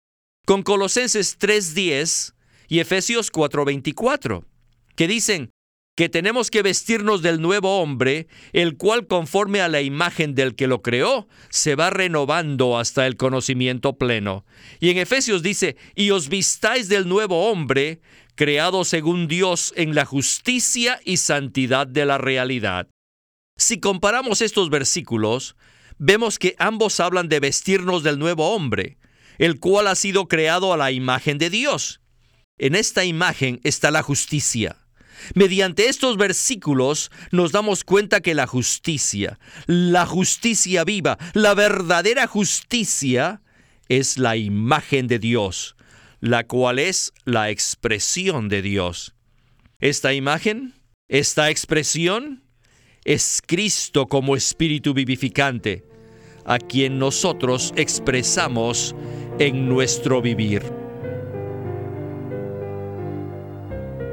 con 0.45 0.61
Colosenses 0.61 1.39
3.10 1.39 2.35
y 2.67 2.77
Efesios 2.77 3.31
4.24, 3.31 4.45
que 4.95 5.07
dicen 5.07 5.49
que 5.95 6.09
tenemos 6.09 6.51
que 6.51 6.61
vestirnos 6.61 7.23
del 7.23 7.41
nuevo 7.41 7.81
hombre, 7.81 8.27
el 8.53 8.77
cual 8.77 9.07
conforme 9.07 9.61
a 9.61 9.67
la 9.67 9.81
imagen 9.81 10.35
del 10.35 10.53
que 10.53 10.67
lo 10.67 10.83
creó, 10.83 11.27
se 11.49 11.73
va 11.73 11.89
renovando 11.89 12.77
hasta 12.77 13.07
el 13.07 13.17
conocimiento 13.17 13.97
pleno. 13.97 14.45
Y 14.79 14.91
en 14.91 14.99
Efesios 14.99 15.41
dice, 15.41 15.75
y 15.95 16.11
os 16.11 16.29
vistáis 16.29 16.87
del 16.87 17.07
nuevo 17.07 17.49
hombre, 17.49 17.99
creado 18.35 18.85
según 18.85 19.27
Dios 19.27 19.73
en 19.75 19.95
la 19.95 20.05
justicia 20.05 20.99
y 21.03 21.17
santidad 21.17 21.87
de 21.87 22.05
la 22.05 22.19
realidad. 22.19 22.89
Si 23.57 23.79
comparamos 23.79 24.41
estos 24.41 24.69
versículos, 24.69 25.55
vemos 25.97 26.39
que 26.39 26.55
ambos 26.59 26.99
hablan 26.99 27.29
de 27.29 27.39
vestirnos 27.39 28.03
del 28.03 28.19
nuevo 28.19 28.53
hombre, 28.53 28.97
el 29.37 29.59
cual 29.59 29.87
ha 29.87 29.95
sido 29.95 30.27
creado 30.27 30.73
a 30.73 30.77
la 30.77 30.91
imagen 30.91 31.37
de 31.37 31.49
Dios. 31.49 32.01
En 32.57 32.75
esta 32.75 33.05
imagen 33.05 33.61
está 33.63 33.91
la 33.91 34.03
justicia. 34.03 34.77
Mediante 35.33 35.87
estos 35.87 36.17
versículos 36.17 37.11
nos 37.31 37.51
damos 37.51 37.83
cuenta 37.83 38.21
que 38.21 38.35
la 38.35 38.45
justicia, 38.45 39.39
la 39.65 40.05
justicia 40.05 40.83
viva, 40.83 41.17
la 41.33 41.53
verdadera 41.53 42.27
justicia, 42.27 43.41
es 43.87 44.17
la 44.17 44.35
imagen 44.35 45.07
de 45.07 45.19
Dios, 45.19 45.75
la 46.19 46.45
cual 46.45 46.79
es 46.79 47.13
la 47.23 47.49
expresión 47.49 48.49
de 48.49 48.61
Dios. 48.61 49.15
Esta 49.79 50.13
imagen, 50.13 50.73
esta 51.07 51.49
expresión, 51.49 52.44
es 53.05 53.39
Cristo 53.45 54.07
como 54.07 54.35
Espíritu 54.35 54.93
vivificante, 54.95 55.85
a 56.43 56.57
quien 56.57 56.97
nosotros 56.97 57.71
expresamos 57.77 58.95
en 59.39 59.69
nuestro 59.69 60.21
vivir. 60.21 60.63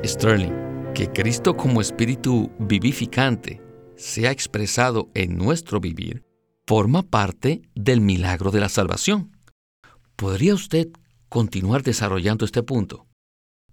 Sterling, 0.05 0.93
que 0.95 1.09
Cristo 1.09 1.57
como 1.57 1.81
Espíritu 1.81 2.51
vivificante 2.59 3.63
sea 3.97 4.31
expresado 4.31 5.11
en 5.15 5.39
nuestro 5.39 5.81
vivir, 5.81 6.25
forma 6.67 7.03
parte 7.03 7.63
del 7.75 8.03
milagro 8.03 8.51
de 8.51 8.61
la 8.61 8.69
salvación. 8.69 9.37
¿Podría 10.17 10.55
usted 10.55 10.89
continuar 11.31 11.83
desarrollando 11.83 12.45
este 12.45 12.63
punto? 12.63 13.07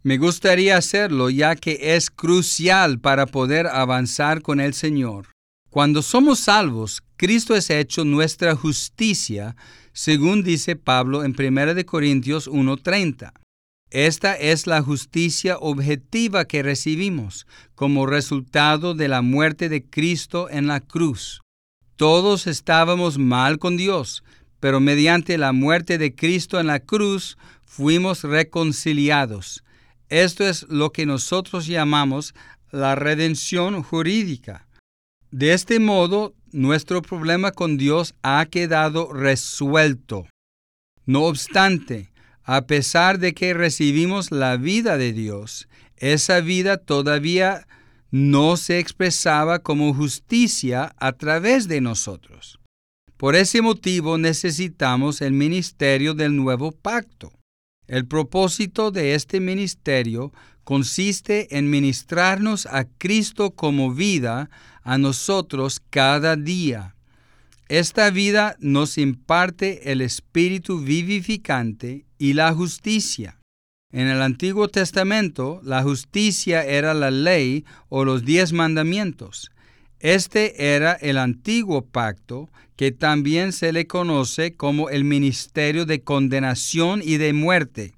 Me 0.01 0.18
gustaría 0.18 0.77
hacerlo 0.77 1.29
ya 1.29 1.58
que 1.58 1.96
es 1.96 2.10
crucial 2.10 3.00
para 3.00 3.25
poder 3.25 3.68
avanzar 3.68 4.41
con 4.41 4.62
el 4.62 4.74
Señor. 4.74 5.27
Cuando 5.70 6.01
somos 6.01 6.39
salvos, 6.39 7.03
Cristo 7.18 7.53
es 7.53 7.70
hecho 7.70 8.06
nuestra 8.06 8.56
justicia, 8.56 9.58
según 9.91 10.41
dice 10.41 10.77
Pablo 10.77 11.25
en 11.25 11.36
1 11.36 11.86
Corintios 11.86 12.48
1:30. 12.48 13.34
Esta 13.91 14.36
es 14.36 14.68
la 14.68 14.82
justicia 14.82 15.58
objetiva 15.58 16.46
que 16.46 16.63
recibimos 16.63 17.46
como 17.75 18.06
resultado 18.06 18.94
de 18.94 19.10
la 19.10 19.22
muerte 19.22 19.68
de 19.68 19.84
Cristo 19.84 20.48
en 20.50 20.68
la 20.68 20.79
cruz. 20.79 21.41
Todos 21.98 22.48
estábamos 22.48 23.18
mal 23.18 23.60
con 23.60 23.75
Dios, 23.75 24.24
pero 24.62 24.79
mediante 24.79 25.38
la 25.38 25.51
muerte 25.51 25.98
de 25.98 26.15
Cristo 26.15 26.60
en 26.60 26.68
la 26.68 26.79
cruz 26.79 27.38
fuimos 27.65 28.24
reconciliados. 28.24 29.63
Esto 30.09 30.47
es 30.47 30.65
lo 30.69 30.91
que 30.91 31.05
nosotros 31.05 31.67
llamamos 31.67 32.33
la 32.71 32.95
redención 32.95 33.83
jurídica. 33.83 34.67
De 35.31 35.53
este 35.53 35.79
modo, 35.79 36.33
nuestro 36.51 37.01
problema 37.01 37.51
con 37.51 37.77
Dios 37.77 38.15
ha 38.23 38.45
quedado 38.47 39.13
resuelto. 39.13 40.25
No 41.05 41.25
obstante, 41.25 42.11
a 42.43 42.65
pesar 42.65 43.19
de 43.19 43.33
que 43.33 43.53
recibimos 43.53 44.31
la 44.31 44.57
vida 44.57 44.97
de 44.97 45.13
Dios, 45.13 45.67
esa 45.97 46.39
vida 46.39 46.77
todavía 46.77 47.67
no 48.09 48.57
se 48.57 48.79
expresaba 48.79 49.59
como 49.59 49.93
justicia 49.93 50.95
a 50.97 51.11
través 51.11 51.67
de 51.67 51.81
nosotros. 51.81 52.59
Por 53.17 53.35
ese 53.35 53.61
motivo 53.61 54.17
necesitamos 54.17 55.21
el 55.21 55.33
ministerio 55.33 56.15
del 56.15 56.35
nuevo 56.35 56.71
pacto. 56.71 57.31
El 57.89 58.05
propósito 58.05 58.91
de 58.91 59.15
este 59.15 59.39
ministerio 59.39 60.31
consiste 60.63 61.58
en 61.58 61.72
ministrarnos 61.72 62.67
a 62.67 62.86
Cristo 62.86 63.50
como 63.50 63.91
vida 63.91 64.51
a 64.84 65.00
nosotros 65.00 65.81
cada 65.89 66.36
día. 66.36 66.93
Esta 67.67 68.12
vida 68.12 68.55
nos 68.60 69.00
imparte 69.00 69.91
el 69.91 70.01
espíritu 70.01 70.79
vivificante 70.79 72.05
y 72.19 72.34
la 72.34 72.53
justicia. 72.53 73.39
En 73.91 74.05
el 74.05 74.22
Antiguo 74.22 74.67
Testamento, 74.67 75.60
la 75.63 75.81
justicia 75.81 76.63
era 76.63 76.93
la 76.93 77.10
ley 77.10 77.65
o 77.88 78.05
los 78.05 78.24
diez 78.24 78.53
mandamientos. 78.53 79.50
Este 80.00 80.75
era 80.75 80.94
el 80.94 81.18
antiguo 81.18 81.86
pacto, 81.86 82.50
que 82.77 82.91
también 82.94 83.51
se 83.51 83.74
le 83.74 83.88
conoce 83.88 84.56
como 84.56 84.89
el 84.89 85.03
ministerio 85.03 85.86
de 85.86 86.01
condenación 86.01 87.01
y 87.03 87.18
de 87.18 87.34
muerte, 87.34 87.94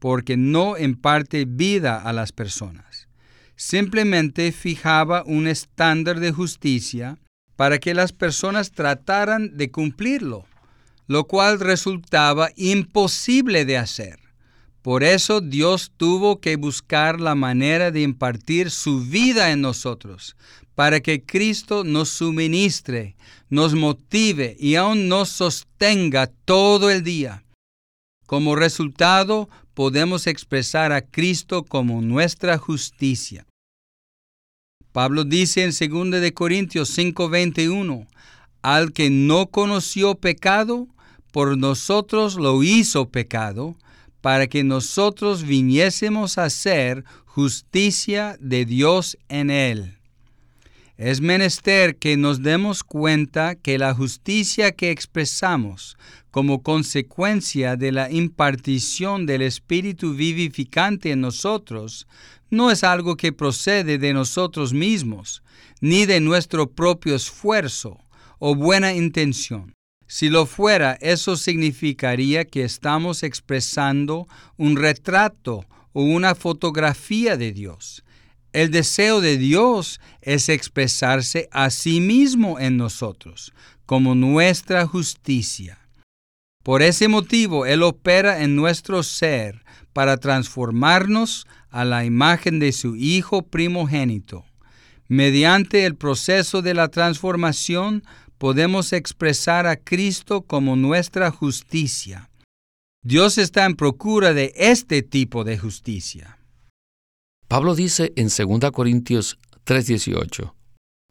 porque 0.00 0.38
no 0.38 0.78
imparte 0.78 1.44
vida 1.44 2.00
a 2.00 2.14
las 2.14 2.32
personas. 2.32 3.08
Simplemente 3.56 4.50
fijaba 4.52 5.22
un 5.26 5.46
estándar 5.46 6.20
de 6.20 6.32
justicia 6.32 7.18
para 7.56 7.78
que 7.78 7.92
las 7.92 8.12
personas 8.12 8.72
trataran 8.72 9.56
de 9.56 9.70
cumplirlo, 9.70 10.46
lo 11.06 11.24
cual 11.24 11.60
resultaba 11.60 12.50
imposible 12.56 13.66
de 13.66 13.76
hacer. 13.76 14.23
Por 14.84 15.02
eso 15.02 15.40
Dios 15.40 15.92
tuvo 15.96 16.42
que 16.42 16.56
buscar 16.56 17.18
la 17.18 17.34
manera 17.34 17.90
de 17.90 18.02
impartir 18.02 18.70
su 18.70 19.00
vida 19.00 19.50
en 19.50 19.62
nosotros, 19.62 20.36
para 20.74 21.00
que 21.00 21.24
Cristo 21.24 21.84
nos 21.84 22.10
suministre, 22.10 23.16
nos 23.48 23.72
motive 23.74 24.58
y 24.60 24.74
aún 24.74 25.08
nos 25.08 25.30
sostenga 25.30 26.26
todo 26.26 26.90
el 26.90 27.02
día. 27.02 27.44
Como 28.26 28.56
resultado, 28.56 29.48
podemos 29.72 30.26
expresar 30.26 30.92
a 30.92 31.00
Cristo 31.00 31.64
como 31.64 32.02
nuestra 32.02 32.58
justicia. 32.58 33.46
Pablo 34.92 35.24
dice 35.24 35.64
en 35.64 35.70
2 35.70 36.20
de 36.20 36.34
Corintios 36.34 36.90
5:21, 36.90 38.06
al 38.60 38.92
que 38.92 39.08
no 39.08 39.46
conoció 39.46 40.16
pecado, 40.16 40.88
por 41.32 41.56
nosotros 41.56 42.34
lo 42.34 42.62
hizo 42.62 43.08
pecado, 43.08 43.78
para 44.24 44.46
que 44.46 44.64
nosotros 44.64 45.42
viniésemos 45.42 46.38
a 46.38 46.48
ser 46.48 47.04
justicia 47.26 48.38
de 48.40 48.64
Dios 48.64 49.18
en 49.28 49.50
él. 49.50 49.98
Es 50.96 51.20
menester 51.20 51.96
que 51.96 52.16
nos 52.16 52.42
demos 52.42 52.84
cuenta 52.84 53.54
que 53.54 53.76
la 53.76 53.92
justicia 53.92 54.72
que 54.72 54.90
expresamos 54.90 55.98
como 56.30 56.62
consecuencia 56.62 57.76
de 57.76 57.92
la 57.92 58.10
impartición 58.10 59.26
del 59.26 59.42
Espíritu 59.42 60.14
vivificante 60.14 61.10
en 61.10 61.20
nosotros 61.20 62.06
no 62.48 62.70
es 62.70 62.82
algo 62.82 63.18
que 63.18 63.34
procede 63.34 63.98
de 63.98 64.14
nosotros 64.14 64.72
mismos, 64.72 65.42
ni 65.82 66.06
de 66.06 66.20
nuestro 66.20 66.70
propio 66.70 67.14
esfuerzo 67.14 67.98
o 68.38 68.54
buena 68.54 68.94
intención. 68.94 69.74
Si 70.06 70.28
lo 70.28 70.46
fuera, 70.46 70.98
eso 71.00 71.36
significaría 71.36 72.44
que 72.44 72.62
estamos 72.62 73.22
expresando 73.22 74.28
un 74.56 74.76
retrato 74.76 75.64
o 75.92 76.02
una 76.02 76.34
fotografía 76.34 77.36
de 77.36 77.52
Dios. 77.52 78.04
El 78.52 78.70
deseo 78.70 79.20
de 79.20 79.36
Dios 79.36 80.00
es 80.20 80.48
expresarse 80.48 81.48
a 81.50 81.70
sí 81.70 82.00
mismo 82.00 82.60
en 82.60 82.76
nosotros, 82.76 83.52
como 83.86 84.14
nuestra 84.14 84.86
justicia. 84.86 85.78
Por 86.62 86.82
ese 86.82 87.08
motivo, 87.08 87.66
Él 87.66 87.82
opera 87.82 88.42
en 88.42 88.56
nuestro 88.56 89.02
ser 89.02 89.64
para 89.92 90.16
transformarnos 90.16 91.46
a 91.68 91.84
la 91.84 92.04
imagen 92.04 92.58
de 92.58 92.72
su 92.72 92.96
Hijo 92.96 93.42
primogénito. 93.42 94.44
Mediante 95.08 95.84
el 95.84 95.96
proceso 95.96 96.62
de 96.62 96.74
la 96.74 96.88
transformación, 96.88 98.04
podemos 98.44 98.92
expresar 98.92 99.66
a 99.66 99.76
Cristo 99.76 100.42
como 100.42 100.76
nuestra 100.76 101.30
justicia. 101.30 102.28
Dios 103.02 103.38
está 103.38 103.64
en 103.64 103.74
procura 103.74 104.34
de 104.34 104.52
este 104.54 105.00
tipo 105.02 105.44
de 105.44 105.56
justicia. 105.56 106.36
Pablo 107.48 107.74
dice 107.74 108.12
en 108.16 108.28
2 108.28 108.70
Corintios 108.70 109.38
3:18, 109.64 110.52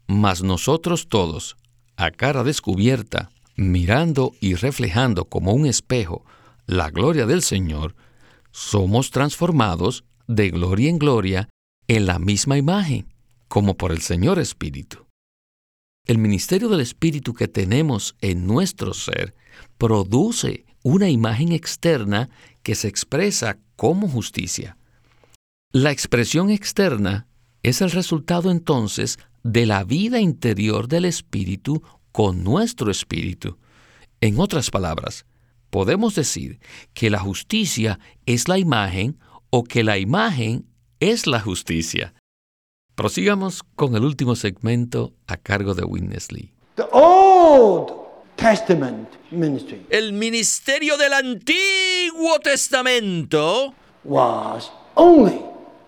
Mas 0.06 0.44
nosotros 0.44 1.08
todos, 1.08 1.56
a 1.96 2.12
cara 2.12 2.44
descubierta, 2.44 3.32
mirando 3.56 4.30
y 4.40 4.54
reflejando 4.54 5.24
como 5.24 5.54
un 5.54 5.66
espejo 5.66 6.24
la 6.66 6.90
gloria 6.90 7.26
del 7.26 7.42
Señor, 7.42 7.96
somos 8.52 9.10
transformados 9.10 10.04
de 10.28 10.50
gloria 10.50 10.88
en 10.88 10.98
gloria 10.98 11.48
en 11.88 12.06
la 12.06 12.20
misma 12.20 12.58
imagen, 12.58 13.12
como 13.48 13.76
por 13.76 13.90
el 13.90 14.02
Señor 14.02 14.38
Espíritu. 14.38 15.03
El 16.06 16.18
ministerio 16.18 16.68
del 16.68 16.80
Espíritu 16.80 17.32
que 17.32 17.48
tenemos 17.48 18.14
en 18.20 18.46
nuestro 18.46 18.92
ser 18.92 19.34
produce 19.78 20.66
una 20.82 21.08
imagen 21.08 21.52
externa 21.52 22.28
que 22.62 22.74
se 22.74 22.88
expresa 22.88 23.56
como 23.76 24.06
justicia. 24.06 24.76
La 25.72 25.90
expresión 25.92 26.50
externa 26.50 27.26
es 27.62 27.80
el 27.80 27.90
resultado 27.90 28.50
entonces 28.50 29.18
de 29.42 29.64
la 29.64 29.82
vida 29.84 30.20
interior 30.20 30.88
del 30.88 31.06
Espíritu 31.06 31.82
con 32.12 32.44
nuestro 32.44 32.90
Espíritu. 32.90 33.56
En 34.20 34.38
otras 34.38 34.70
palabras, 34.70 35.24
podemos 35.70 36.14
decir 36.14 36.60
que 36.92 37.08
la 37.08 37.18
justicia 37.18 37.98
es 38.26 38.46
la 38.46 38.58
imagen 38.58 39.18
o 39.48 39.64
que 39.64 39.82
la 39.82 39.96
imagen 39.96 40.66
es 41.00 41.26
la 41.26 41.40
justicia. 41.40 42.12
Prosigamos 42.94 43.62
con 43.74 43.96
el 43.96 44.04
último 44.04 44.36
segmento 44.36 45.12
a 45.26 45.36
cargo 45.36 45.74
de 45.74 45.84
Witness 45.84 46.30
Lee. 46.30 46.52
The 46.76 46.84
Old 46.92 47.92
Testament 48.36 49.08
ministry 49.30 49.84
El 49.90 50.12
ministerio 50.12 50.96
del 50.96 51.12
Antiguo 51.12 52.38
Testamento 52.42 53.74
was 54.04 54.70
only 54.94 55.40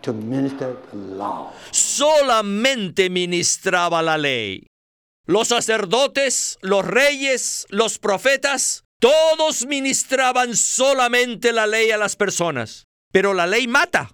to 0.03 0.13
minister 0.13 0.77
the 0.91 0.97
law. 1.17 1.53
solamente 1.71 3.09
ministraba 3.11 4.03
la 4.03 4.17
ley. 4.19 4.67
Los 5.27 5.49
sacerdotes, 5.49 6.57
los 6.63 6.85
reyes, 6.85 7.67
los 7.69 7.99
profetas, 7.99 8.85
todos 9.01 9.67
ministraban 9.67 10.55
solamente 10.57 11.53
la 11.53 11.67
ley 11.67 11.91
a 11.91 11.97
las 11.99 12.15
personas. 12.17 12.85
Pero 13.13 13.35
la 13.35 13.47
ley 13.47 13.67
mata, 13.67 14.11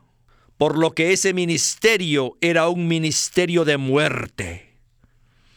por 0.62 0.78
lo 0.78 0.94
que 0.94 1.12
ese 1.12 1.34
ministerio 1.34 2.38
era 2.40 2.68
un 2.68 2.86
ministerio 2.86 3.64
de 3.64 3.78
muerte. 3.78 4.78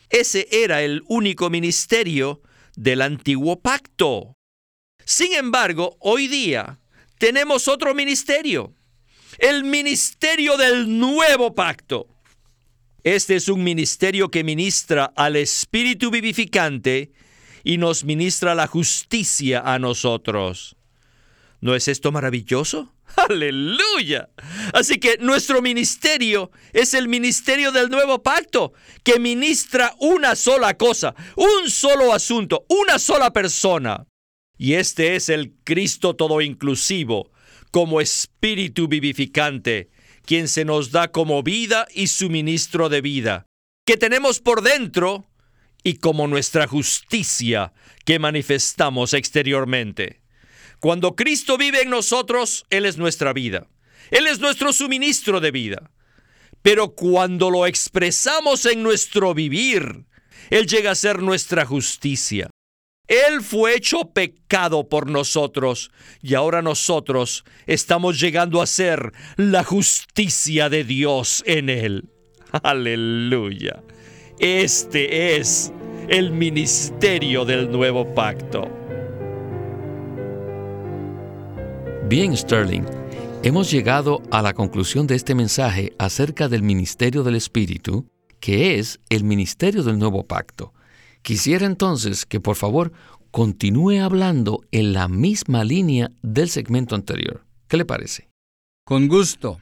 Ese 0.09 0.47
era 0.51 0.81
el 0.81 1.03
único 1.05 1.51
ministerio 1.51 2.41
del 2.75 3.03
antiguo 3.03 3.59
pacto. 3.59 4.33
Sin 5.05 5.33
embargo, 5.33 5.95
hoy 5.99 6.27
día 6.27 6.79
tenemos 7.19 7.67
otro 7.67 7.93
ministerio, 7.93 8.73
el 9.37 9.63
ministerio 9.63 10.57
del 10.57 10.97
nuevo 10.97 11.53
pacto. 11.53 12.07
Este 13.03 13.35
es 13.35 13.47
un 13.47 13.63
ministerio 13.63 14.31
que 14.31 14.43
ministra 14.43 15.13
al 15.15 15.35
Espíritu 15.35 16.09
vivificante 16.09 17.11
y 17.63 17.77
nos 17.77 18.05
ministra 18.05 18.55
la 18.55 18.65
justicia 18.65 19.61
a 19.71 19.77
nosotros. 19.77 20.75
¿No 21.61 21.75
es 21.75 21.89
esto 21.89 22.11
maravilloso? 22.11 22.94
Aleluya. 23.29 24.29
Así 24.73 24.97
que 24.97 25.17
nuestro 25.19 25.61
ministerio 25.61 26.51
es 26.73 26.93
el 26.93 27.07
ministerio 27.07 27.71
del 27.71 27.89
nuevo 27.89 28.21
pacto, 28.23 28.73
que 29.03 29.19
ministra 29.19 29.93
una 29.99 30.35
sola 30.35 30.75
cosa, 30.75 31.15
un 31.35 31.69
solo 31.69 32.13
asunto, 32.13 32.65
una 32.69 32.99
sola 32.99 33.31
persona. 33.31 34.05
Y 34.57 34.73
este 34.73 35.15
es 35.15 35.29
el 35.29 35.55
Cristo 35.63 36.15
todo 36.15 36.41
inclusivo, 36.41 37.31
como 37.71 38.01
espíritu 38.01 38.87
vivificante, 38.87 39.89
quien 40.25 40.47
se 40.47 40.65
nos 40.65 40.91
da 40.91 41.11
como 41.11 41.43
vida 41.43 41.87
y 41.93 42.07
suministro 42.07 42.89
de 42.89 43.01
vida, 43.01 43.45
que 43.85 43.97
tenemos 43.97 44.39
por 44.39 44.61
dentro 44.61 45.25
y 45.83 45.95
como 45.95 46.27
nuestra 46.27 46.67
justicia 46.67 47.73
que 48.05 48.17
manifestamos 48.17 49.13
exteriormente. 49.13 50.24
Cuando 50.79 51.15
Cristo 51.15 51.57
vive 51.57 51.81
en 51.81 51.89
nosotros, 51.89 52.65
Él 52.69 52.85
es 52.85 52.97
nuestra 52.97 53.33
vida. 53.33 53.67
Él 54.11 54.27
es 54.27 54.39
nuestro 54.39 54.73
suministro 54.73 55.39
de 55.39 55.51
vida. 55.51 55.91
Pero 56.61 56.95
cuando 56.95 57.49
lo 57.49 57.65
expresamos 57.65 58.65
en 58.65 58.83
nuestro 58.83 59.33
vivir, 59.33 60.05
Él 60.49 60.67
llega 60.67 60.91
a 60.91 60.95
ser 60.95 61.21
nuestra 61.21 61.65
justicia. 61.65 62.49
Él 63.07 63.41
fue 63.41 63.75
hecho 63.75 64.11
pecado 64.13 64.89
por 64.89 65.07
nosotros 65.07 65.91
y 66.23 66.33
ahora 66.33 66.63
nosotros 66.63 67.43
estamos 67.67 68.19
llegando 68.19 68.63
a 68.63 68.65
ser 68.65 69.11
la 69.35 69.63
justicia 69.63 70.69
de 70.69 70.83
Dios 70.83 71.43
en 71.45 71.69
Él. 71.69 72.09
Aleluya. 72.63 73.83
Este 74.39 75.37
es 75.37 75.71
el 76.09 76.31
ministerio 76.31 77.45
del 77.45 77.71
nuevo 77.71 78.13
pacto. 78.15 78.84
Bien, 82.07 82.37
Sterling, 82.37 82.83
hemos 83.41 83.71
llegado 83.71 84.21
a 84.29 84.43
la 84.43 84.53
conclusión 84.53 85.07
de 85.07 85.15
este 85.15 85.33
mensaje 85.33 85.93
acerca 85.97 86.47
del 86.47 86.61
ministerio 86.61 87.23
del 87.23 87.33
Espíritu, 87.35 88.05
que 88.39 88.77
es 88.77 88.99
el 89.09 89.23
ministerio 89.23 89.81
del 89.81 89.97
nuevo 89.97 90.23
pacto. 90.23 90.71
Quisiera 91.23 91.65
entonces 91.65 92.27
que 92.27 92.39
por 92.39 92.57
favor 92.57 92.91
continúe 93.31 94.03
hablando 94.03 94.61
en 94.71 94.93
la 94.93 95.07
misma 95.07 95.63
línea 95.63 96.11
del 96.21 96.49
segmento 96.49 96.93
anterior. 96.93 97.43
¿Qué 97.67 97.75
le 97.75 97.85
parece? 97.85 98.29
Con 98.85 99.07
gusto. 99.07 99.59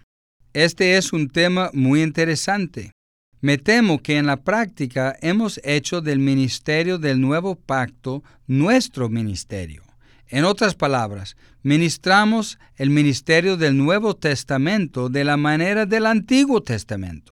Este 0.51 0.97
es 0.97 1.13
un 1.13 1.29
tema 1.29 1.69
muy 1.71 2.03
interesante. 2.03 2.91
Me 3.39 3.57
temo 3.57 4.03
que 4.03 4.17
en 4.17 4.25
la 4.25 4.43
práctica 4.43 5.15
hemos 5.21 5.61
hecho 5.63 6.01
del 6.01 6.19
ministerio 6.19 6.97
del 6.97 7.21
nuevo 7.21 7.55
pacto 7.55 8.21
nuestro 8.47 9.07
ministerio. 9.07 9.92
En 10.27 10.45
otras 10.45 10.75
palabras, 10.75 11.35
ministramos 11.61 12.57
el 12.75 12.89
ministerio 12.89 13.57
del 13.57 13.77
Nuevo 13.77 14.15
Testamento 14.15 15.09
de 15.09 15.23
la 15.23 15.37
manera 15.37 15.85
del 15.85 16.05
Antiguo 16.05 16.61
Testamento, 16.61 17.31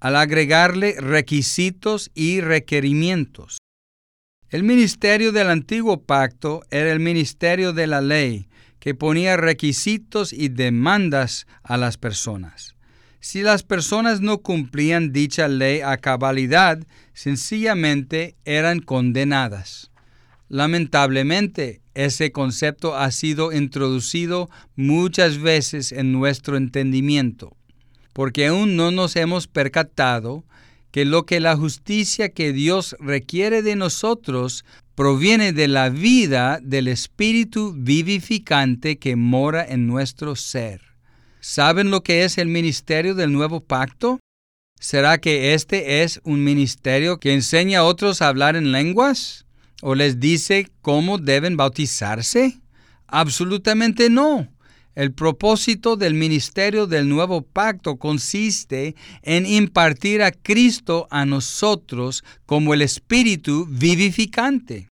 al 0.00 0.16
agregarle 0.16 0.96
requisitos 1.00 2.10
y 2.14 2.40
requerimientos. 2.40 3.58
El 4.50 4.62
ministerio 4.62 5.32
del 5.32 5.50
Antiguo 5.50 6.02
Pacto 6.02 6.62
era 6.70 6.92
el 6.92 7.00
ministerio 7.00 7.72
de 7.72 7.86
la 7.86 8.00
ley, 8.00 8.48
que 8.78 8.94
ponía 8.94 9.36
requisitos 9.36 10.32
y 10.32 10.48
demandas 10.48 11.46
a 11.62 11.78
las 11.78 11.96
personas. 11.96 12.76
Si 13.18 13.40
las 13.40 13.62
personas 13.62 14.20
no 14.20 14.42
cumplían 14.42 15.10
dicha 15.10 15.48
ley 15.48 15.80
a 15.80 15.96
cabalidad, 15.96 16.86
sencillamente 17.14 18.36
eran 18.44 18.80
condenadas. 18.80 19.90
Lamentablemente, 20.48 21.80
ese 21.94 22.32
concepto 22.32 22.96
ha 22.96 23.10
sido 23.10 23.52
introducido 23.52 24.50
muchas 24.76 25.38
veces 25.38 25.92
en 25.92 26.12
nuestro 26.12 26.56
entendimiento, 26.56 27.56
porque 28.12 28.48
aún 28.48 28.76
no 28.76 28.90
nos 28.90 29.16
hemos 29.16 29.46
percatado 29.46 30.44
que 30.90 31.04
lo 31.04 31.26
que 31.26 31.40
la 31.40 31.56
justicia 31.56 32.28
que 32.28 32.52
Dios 32.52 32.94
requiere 33.00 33.62
de 33.62 33.74
nosotros 33.74 34.64
proviene 34.94 35.52
de 35.52 35.66
la 35.66 35.88
vida 35.88 36.60
del 36.62 36.86
Espíritu 36.88 37.74
vivificante 37.76 38.98
que 38.98 39.16
mora 39.16 39.64
en 39.66 39.86
nuestro 39.88 40.36
ser. 40.36 40.80
¿Saben 41.40 41.90
lo 41.90 42.02
que 42.02 42.24
es 42.24 42.38
el 42.38 42.48
ministerio 42.48 43.14
del 43.14 43.32
nuevo 43.32 43.60
pacto? 43.60 44.20
¿Será 44.78 45.18
que 45.18 45.54
este 45.54 46.02
es 46.02 46.20
un 46.24 46.44
ministerio 46.44 47.18
que 47.18 47.34
enseña 47.34 47.80
a 47.80 47.84
otros 47.84 48.22
a 48.22 48.28
hablar 48.28 48.54
en 48.54 48.70
lenguas? 48.70 49.43
¿O 49.86 49.94
les 49.94 50.18
dice 50.18 50.72
cómo 50.80 51.18
deben 51.18 51.58
bautizarse? 51.58 52.58
Absolutamente 53.06 54.08
no. 54.08 54.48
El 54.94 55.12
propósito 55.12 55.96
del 55.96 56.14
ministerio 56.14 56.86
del 56.86 57.06
nuevo 57.06 57.42
pacto 57.42 57.98
consiste 57.98 58.94
en 59.20 59.44
impartir 59.44 60.22
a 60.22 60.32
Cristo 60.32 61.06
a 61.10 61.26
nosotros 61.26 62.24
como 62.46 62.72
el 62.72 62.80
Espíritu 62.80 63.66
vivificante. 63.68 64.88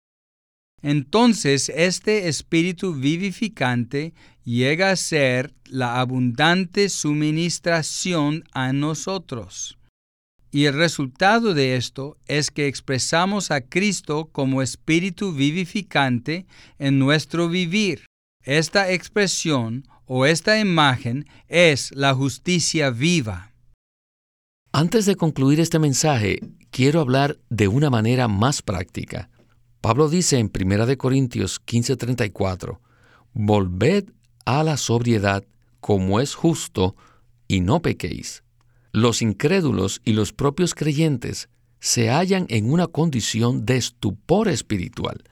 Entonces 0.82 1.70
este 1.76 2.30
Espíritu 2.30 2.94
vivificante 2.94 4.14
llega 4.46 4.92
a 4.92 4.96
ser 4.96 5.54
la 5.66 6.00
abundante 6.00 6.88
suministración 6.88 8.46
a 8.54 8.72
nosotros. 8.72 9.77
Y 10.52 10.66
el 10.66 10.74
resultado 10.74 11.54
de 11.54 11.76
esto 11.76 12.18
es 12.26 12.52
que 12.52 12.68
expresamos 12.68 13.52
a 13.52 13.62
Cristo 13.62 14.30
como 14.32 14.62
Espíritu 14.62 15.34
vivificante 15.34 16.46
en 16.80 17.00
nuestro 17.00 17.50
vivir. 17.50 18.06
Esta 18.44 18.92
expresión 18.92 19.84
o 20.06 20.26
esta 20.26 20.60
imagen 20.60 21.28
es 21.48 21.92
la 21.94 22.14
justicia 22.14 22.90
viva. 22.92 23.52
Antes 24.72 25.06
de 25.06 25.16
concluir 25.16 25.60
este 25.60 25.80
mensaje, 25.80 26.40
quiero 26.72 27.02
hablar 27.02 27.38
de 27.50 27.68
una 27.68 27.90
manera 27.90 28.28
más 28.28 28.62
práctica. 28.62 29.30
Pablo 29.82 30.10
dice 30.10 30.40
en 30.40 30.52
1 30.54 30.98
Corintios 30.98 31.60
15:34, 31.66 32.80
Volved 33.34 34.06
a 34.46 34.64
la 34.64 34.78
sobriedad 34.78 35.44
como 35.80 36.20
es 36.20 36.36
justo 36.36 36.96
y 37.48 37.62
no 37.62 37.82
pequéis. 37.82 38.44
Los 38.98 39.22
incrédulos 39.22 40.02
y 40.06 40.14
los 40.14 40.34
propios 40.34 40.74
creyentes 40.74 41.50
se 41.80 42.10
hallan 42.10 42.48
en 42.50 42.72
una 42.72 42.88
condición 42.88 43.64
de 43.64 43.78
estupor 43.78 44.48
espiritual. 44.48 45.24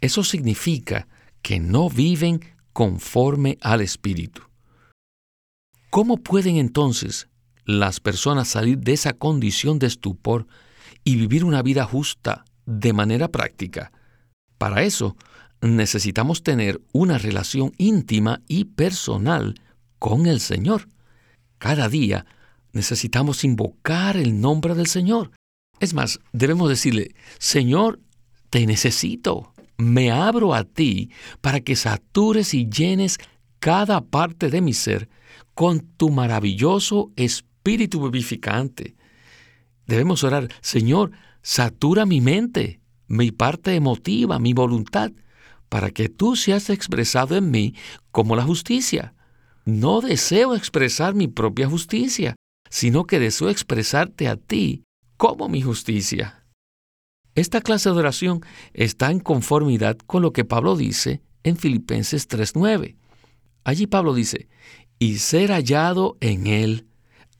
Eso 0.00 0.24
significa 0.24 1.06
que 1.42 1.60
no 1.60 1.90
viven 1.90 2.40
conforme 2.72 3.58
al 3.60 3.82
Espíritu. 3.82 4.40
¿Cómo 5.90 6.16
pueden 6.16 6.56
entonces 6.56 7.28
las 7.66 8.00
personas 8.00 8.48
salir 8.48 8.78
de 8.78 8.94
esa 8.94 9.12
condición 9.12 9.78
de 9.78 9.88
estupor 9.88 10.46
y 11.04 11.16
vivir 11.16 11.44
una 11.44 11.60
vida 11.60 11.84
justa 11.84 12.46
de 12.64 12.94
manera 12.94 13.28
práctica? 13.28 13.92
Para 14.56 14.82
eso 14.82 15.14
necesitamos 15.60 16.42
tener 16.42 16.80
una 16.94 17.18
relación 17.18 17.74
íntima 17.76 18.40
y 18.48 18.64
personal 18.64 19.56
con 19.98 20.24
el 20.24 20.40
Señor. 20.40 20.88
Cada 21.58 21.90
día 21.90 22.24
necesitamos 22.74 23.44
invocar 23.44 24.16
el 24.16 24.40
nombre 24.40 24.74
del 24.74 24.86
Señor. 24.86 25.30
Es 25.80 25.94
más, 25.94 26.20
debemos 26.32 26.68
decirle, 26.68 27.14
Señor, 27.38 28.00
te 28.50 28.66
necesito, 28.66 29.52
me 29.76 30.10
abro 30.10 30.54
a 30.54 30.64
ti 30.64 31.10
para 31.40 31.60
que 31.60 31.76
satures 31.76 32.54
y 32.54 32.68
llenes 32.68 33.18
cada 33.58 34.02
parte 34.02 34.50
de 34.50 34.60
mi 34.60 34.74
ser 34.74 35.08
con 35.54 35.80
tu 35.80 36.10
maravilloso 36.10 37.12
espíritu 37.16 38.02
vivificante. 38.02 38.94
Debemos 39.86 40.24
orar, 40.24 40.48
Señor, 40.60 41.12
satura 41.42 42.06
mi 42.06 42.20
mente, 42.20 42.80
mi 43.06 43.30
parte 43.30 43.74
emotiva, 43.74 44.38
mi 44.38 44.52
voluntad, 44.52 45.12
para 45.68 45.90
que 45.90 46.08
tú 46.08 46.36
seas 46.36 46.70
expresado 46.70 47.36
en 47.36 47.50
mí 47.50 47.74
como 48.10 48.36
la 48.36 48.42
justicia. 48.42 49.14
No 49.64 50.00
deseo 50.00 50.54
expresar 50.54 51.14
mi 51.14 51.26
propia 51.26 51.68
justicia, 51.68 52.36
sino 52.70 53.04
que 53.04 53.18
deseo 53.18 53.48
expresarte 53.48 54.28
a 54.28 54.36
ti 54.36 54.84
como 55.16 55.48
mi 55.48 55.62
justicia. 55.62 56.44
Esta 57.34 57.60
clase 57.60 57.90
de 57.90 57.96
oración 57.96 58.40
está 58.72 59.10
en 59.10 59.20
conformidad 59.20 59.98
con 59.98 60.22
lo 60.22 60.32
que 60.32 60.44
Pablo 60.44 60.76
dice 60.76 61.22
en 61.42 61.56
Filipenses 61.56 62.28
3.9. 62.28 62.96
Allí 63.64 63.86
Pablo 63.86 64.14
dice, 64.14 64.48
y 64.98 65.18
ser 65.18 65.50
hallado 65.50 66.16
en 66.20 66.46
él, 66.46 66.86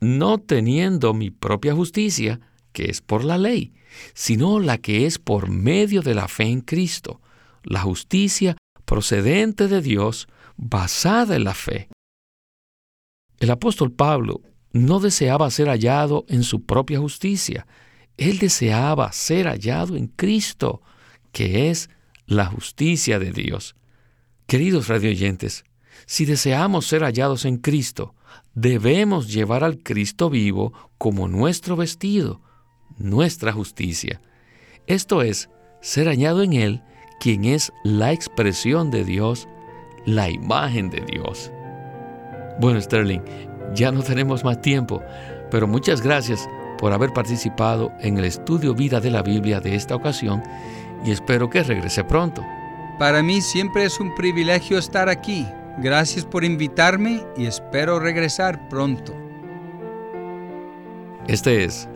no 0.00 0.38
teniendo 0.38 1.14
mi 1.14 1.30
propia 1.30 1.74
justicia, 1.74 2.40
que 2.72 2.90
es 2.90 3.00
por 3.00 3.24
la 3.24 3.38
ley, 3.38 3.72
sino 4.14 4.58
la 4.58 4.78
que 4.78 5.06
es 5.06 5.18
por 5.18 5.48
medio 5.48 6.02
de 6.02 6.14
la 6.14 6.28
fe 6.28 6.44
en 6.44 6.60
Cristo, 6.60 7.20
la 7.62 7.80
justicia 7.80 8.56
procedente 8.84 9.68
de 9.68 9.80
Dios 9.80 10.28
basada 10.56 11.36
en 11.36 11.44
la 11.44 11.54
fe. 11.54 11.88
El 13.38 13.50
apóstol 13.50 13.92
Pablo 13.92 14.42
no 14.74 14.98
deseaba 14.98 15.50
ser 15.52 15.68
hallado 15.68 16.26
en 16.28 16.42
su 16.42 16.64
propia 16.64 16.98
justicia, 16.98 17.64
él 18.16 18.38
deseaba 18.38 19.12
ser 19.12 19.46
hallado 19.46 19.96
en 19.96 20.08
Cristo, 20.08 20.82
que 21.30 21.70
es 21.70 21.88
la 22.26 22.46
justicia 22.46 23.20
de 23.20 23.30
Dios. 23.30 23.76
Queridos 24.46 24.88
radioyentes, 24.88 25.64
si 26.06 26.24
deseamos 26.24 26.86
ser 26.86 27.02
hallados 27.04 27.44
en 27.44 27.58
Cristo, 27.58 28.16
debemos 28.54 29.32
llevar 29.32 29.62
al 29.62 29.78
Cristo 29.78 30.28
vivo 30.28 30.72
como 30.98 31.28
nuestro 31.28 31.76
vestido, 31.76 32.40
nuestra 32.98 33.52
justicia. 33.52 34.20
Esto 34.88 35.22
es, 35.22 35.50
ser 35.82 36.08
hallado 36.08 36.42
en 36.42 36.52
Él 36.52 36.82
quien 37.20 37.44
es 37.44 37.72
la 37.84 38.12
expresión 38.12 38.90
de 38.90 39.04
Dios, 39.04 39.46
la 40.04 40.30
imagen 40.30 40.90
de 40.90 41.00
Dios. 41.00 41.52
Bueno, 42.60 42.80
Sterling, 42.80 43.22
ya 43.74 43.90
no 43.92 44.02
tenemos 44.02 44.44
más 44.44 44.60
tiempo, 44.60 45.02
pero 45.50 45.66
muchas 45.66 46.00
gracias 46.00 46.48
por 46.78 46.92
haber 46.92 47.12
participado 47.12 47.92
en 48.00 48.18
el 48.18 48.24
estudio 48.24 48.74
vida 48.74 49.00
de 49.00 49.10
la 49.10 49.22
Biblia 49.22 49.60
de 49.60 49.74
esta 49.74 49.94
ocasión 49.94 50.42
y 51.04 51.12
espero 51.12 51.48
que 51.48 51.62
regrese 51.62 52.04
pronto. 52.04 52.44
Para 52.98 53.22
mí 53.22 53.40
siempre 53.40 53.84
es 53.84 53.98
un 54.00 54.14
privilegio 54.14 54.78
estar 54.78 55.08
aquí. 55.08 55.46
Gracias 55.78 56.24
por 56.24 56.44
invitarme 56.44 57.24
y 57.36 57.46
espero 57.46 57.98
regresar 57.98 58.68
pronto. 58.68 59.14
Este 61.26 61.64
es 61.64 61.88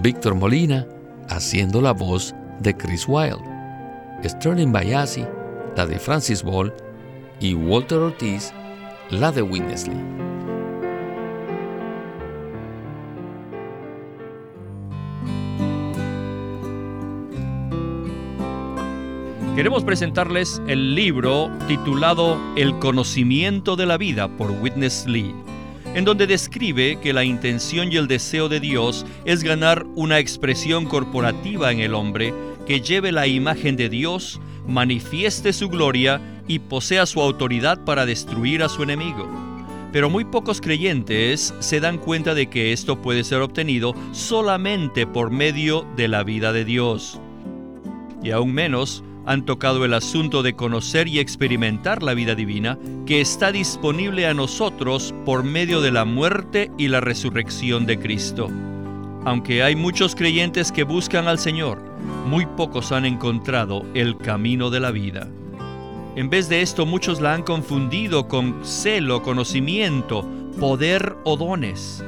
Víctor 0.00 0.34
Molina 0.34 0.86
haciendo 1.28 1.80
la 1.80 1.92
voz 1.92 2.34
de 2.60 2.74
Chris 2.74 3.06
Wilde, 3.06 3.44
Sterling 4.24 4.72
Bayasi, 4.72 5.26
la 5.76 5.86
de 5.86 5.98
Francis 5.98 6.42
Ball 6.42 6.72
y 7.40 7.54
Walter 7.54 7.98
Ortiz, 7.98 8.52
la 9.10 9.30
de 9.32 9.42
Witness 9.42 9.86
Queremos 19.56 19.84
presentarles 19.84 20.60
el 20.68 20.94
libro 20.94 21.50
titulado 21.66 22.38
El 22.56 22.78
conocimiento 22.78 23.74
de 23.74 23.86
la 23.86 23.96
vida 23.96 24.28
por 24.28 24.50
Witness 24.50 25.06
Lee, 25.06 25.34
en 25.94 26.04
donde 26.04 26.26
describe 26.26 27.00
que 27.00 27.14
la 27.14 27.24
intención 27.24 27.90
y 27.90 27.96
el 27.96 28.06
deseo 28.06 28.50
de 28.50 28.60
Dios 28.60 29.06
es 29.24 29.42
ganar 29.42 29.86
una 29.94 30.18
expresión 30.18 30.84
corporativa 30.84 31.72
en 31.72 31.80
el 31.80 31.94
hombre 31.94 32.34
que 32.66 32.82
lleve 32.82 33.12
la 33.12 33.26
imagen 33.28 33.76
de 33.76 33.88
Dios, 33.88 34.42
manifieste 34.68 35.54
su 35.54 35.70
gloria 35.70 36.20
y 36.46 36.58
posea 36.58 37.06
su 37.06 37.22
autoridad 37.22 37.82
para 37.82 38.04
destruir 38.04 38.62
a 38.62 38.68
su 38.68 38.82
enemigo. 38.82 39.26
Pero 39.90 40.10
muy 40.10 40.26
pocos 40.26 40.60
creyentes 40.60 41.54
se 41.60 41.80
dan 41.80 41.96
cuenta 41.96 42.34
de 42.34 42.48
que 42.48 42.74
esto 42.74 43.00
puede 43.00 43.24
ser 43.24 43.40
obtenido 43.40 43.94
solamente 44.12 45.06
por 45.06 45.30
medio 45.30 45.86
de 45.96 46.08
la 46.08 46.24
vida 46.24 46.52
de 46.52 46.66
Dios. 46.66 47.18
Y 48.22 48.32
aún 48.32 48.52
menos 48.52 49.02
han 49.26 49.44
tocado 49.44 49.84
el 49.84 49.92
asunto 49.92 50.42
de 50.42 50.54
conocer 50.54 51.08
y 51.08 51.18
experimentar 51.18 52.02
la 52.02 52.14
vida 52.14 52.34
divina 52.36 52.78
que 53.04 53.20
está 53.20 53.50
disponible 53.50 54.26
a 54.26 54.34
nosotros 54.34 55.12
por 55.24 55.42
medio 55.42 55.80
de 55.80 55.90
la 55.90 56.04
muerte 56.04 56.70
y 56.78 56.88
la 56.88 57.00
resurrección 57.00 57.86
de 57.86 57.98
Cristo. 57.98 58.48
Aunque 59.24 59.64
hay 59.64 59.74
muchos 59.74 60.14
creyentes 60.14 60.70
que 60.70 60.84
buscan 60.84 61.26
al 61.26 61.40
Señor, 61.40 61.82
muy 62.26 62.46
pocos 62.46 62.92
han 62.92 63.04
encontrado 63.04 63.84
el 63.94 64.16
camino 64.16 64.70
de 64.70 64.80
la 64.80 64.92
vida. 64.92 65.28
En 66.14 66.30
vez 66.30 66.48
de 66.48 66.62
esto, 66.62 66.86
muchos 66.86 67.20
la 67.20 67.34
han 67.34 67.42
confundido 67.42 68.28
con 68.28 68.64
celo, 68.64 69.22
conocimiento, 69.22 70.24
poder 70.58 71.16
o 71.24 71.36
dones. 71.36 72.02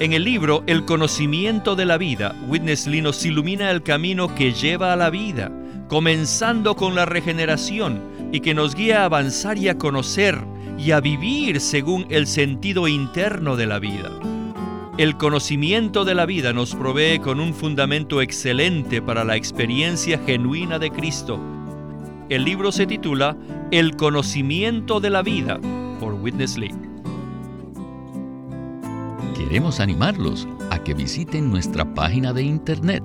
En 0.00 0.14
el 0.14 0.24
libro 0.24 0.64
El 0.66 0.84
conocimiento 0.84 1.76
de 1.76 1.84
la 1.84 1.98
vida, 1.98 2.34
Witness 2.48 2.86
Lee 2.86 3.02
nos 3.02 3.24
ilumina 3.24 3.70
el 3.70 3.82
camino 3.82 4.34
que 4.34 4.52
lleva 4.52 4.92
a 4.92 4.96
la 4.96 5.10
vida 5.10 5.52
comenzando 5.88 6.74
con 6.74 6.94
la 6.94 7.06
regeneración 7.06 8.00
y 8.32 8.40
que 8.40 8.54
nos 8.54 8.74
guía 8.74 9.02
a 9.02 9.04
avanzar 9.04 9.58
y 9.58 9.68
a 9.68 9.78
conocer 9.78 10.38
y 10.78 10.90
a 10.90 11.00
vivir 11.00 11.60
según 11.60 12.06
el 12.10 12.26
sentido 12.26 12.88
interno 12.88 13.56
de 13.56 13.66
la 13.66 13.78
vida. 13.78 14.10
El 14.98 15.16
conocimiento 15.16 16.04
de 16.04 16.14
la 16.14 16.24
vida 16.24 16.52
nos 16.52 16.74
provee 16.74 17.18
con 17.18 17.38
un 17.38 17.52
fundamento 17.52 18.22
excelente 18.22 19.02
para 19.02 19.24
la 19.24 19.36
experiencia 19.36 20.18
genuina 20.24 20.78
de 20.78 20.90
Cristo. 20.90 21.38
El 22.28 22.44
libro 22.44 22.72
se 22.72 22.86
titula 22.86 23.36
El 23.70 23.96
conocimiento 23.96 24.98
de 24.98 25.10
la 25.10 25.22
vida 25.22 25.60
por 26.00 26.14
Witness 26.14 26.56
Lee. 26.56 26.74
Queremos 29.36 29.80
animarlos 29.80 30.48
a 30.70 30.78
que 30.82 30.94
visiten 30.94 31.50
nuestra 31.50 31.94
página 31.94 32.32
de 32.32 32.42
internet 32.42 33.04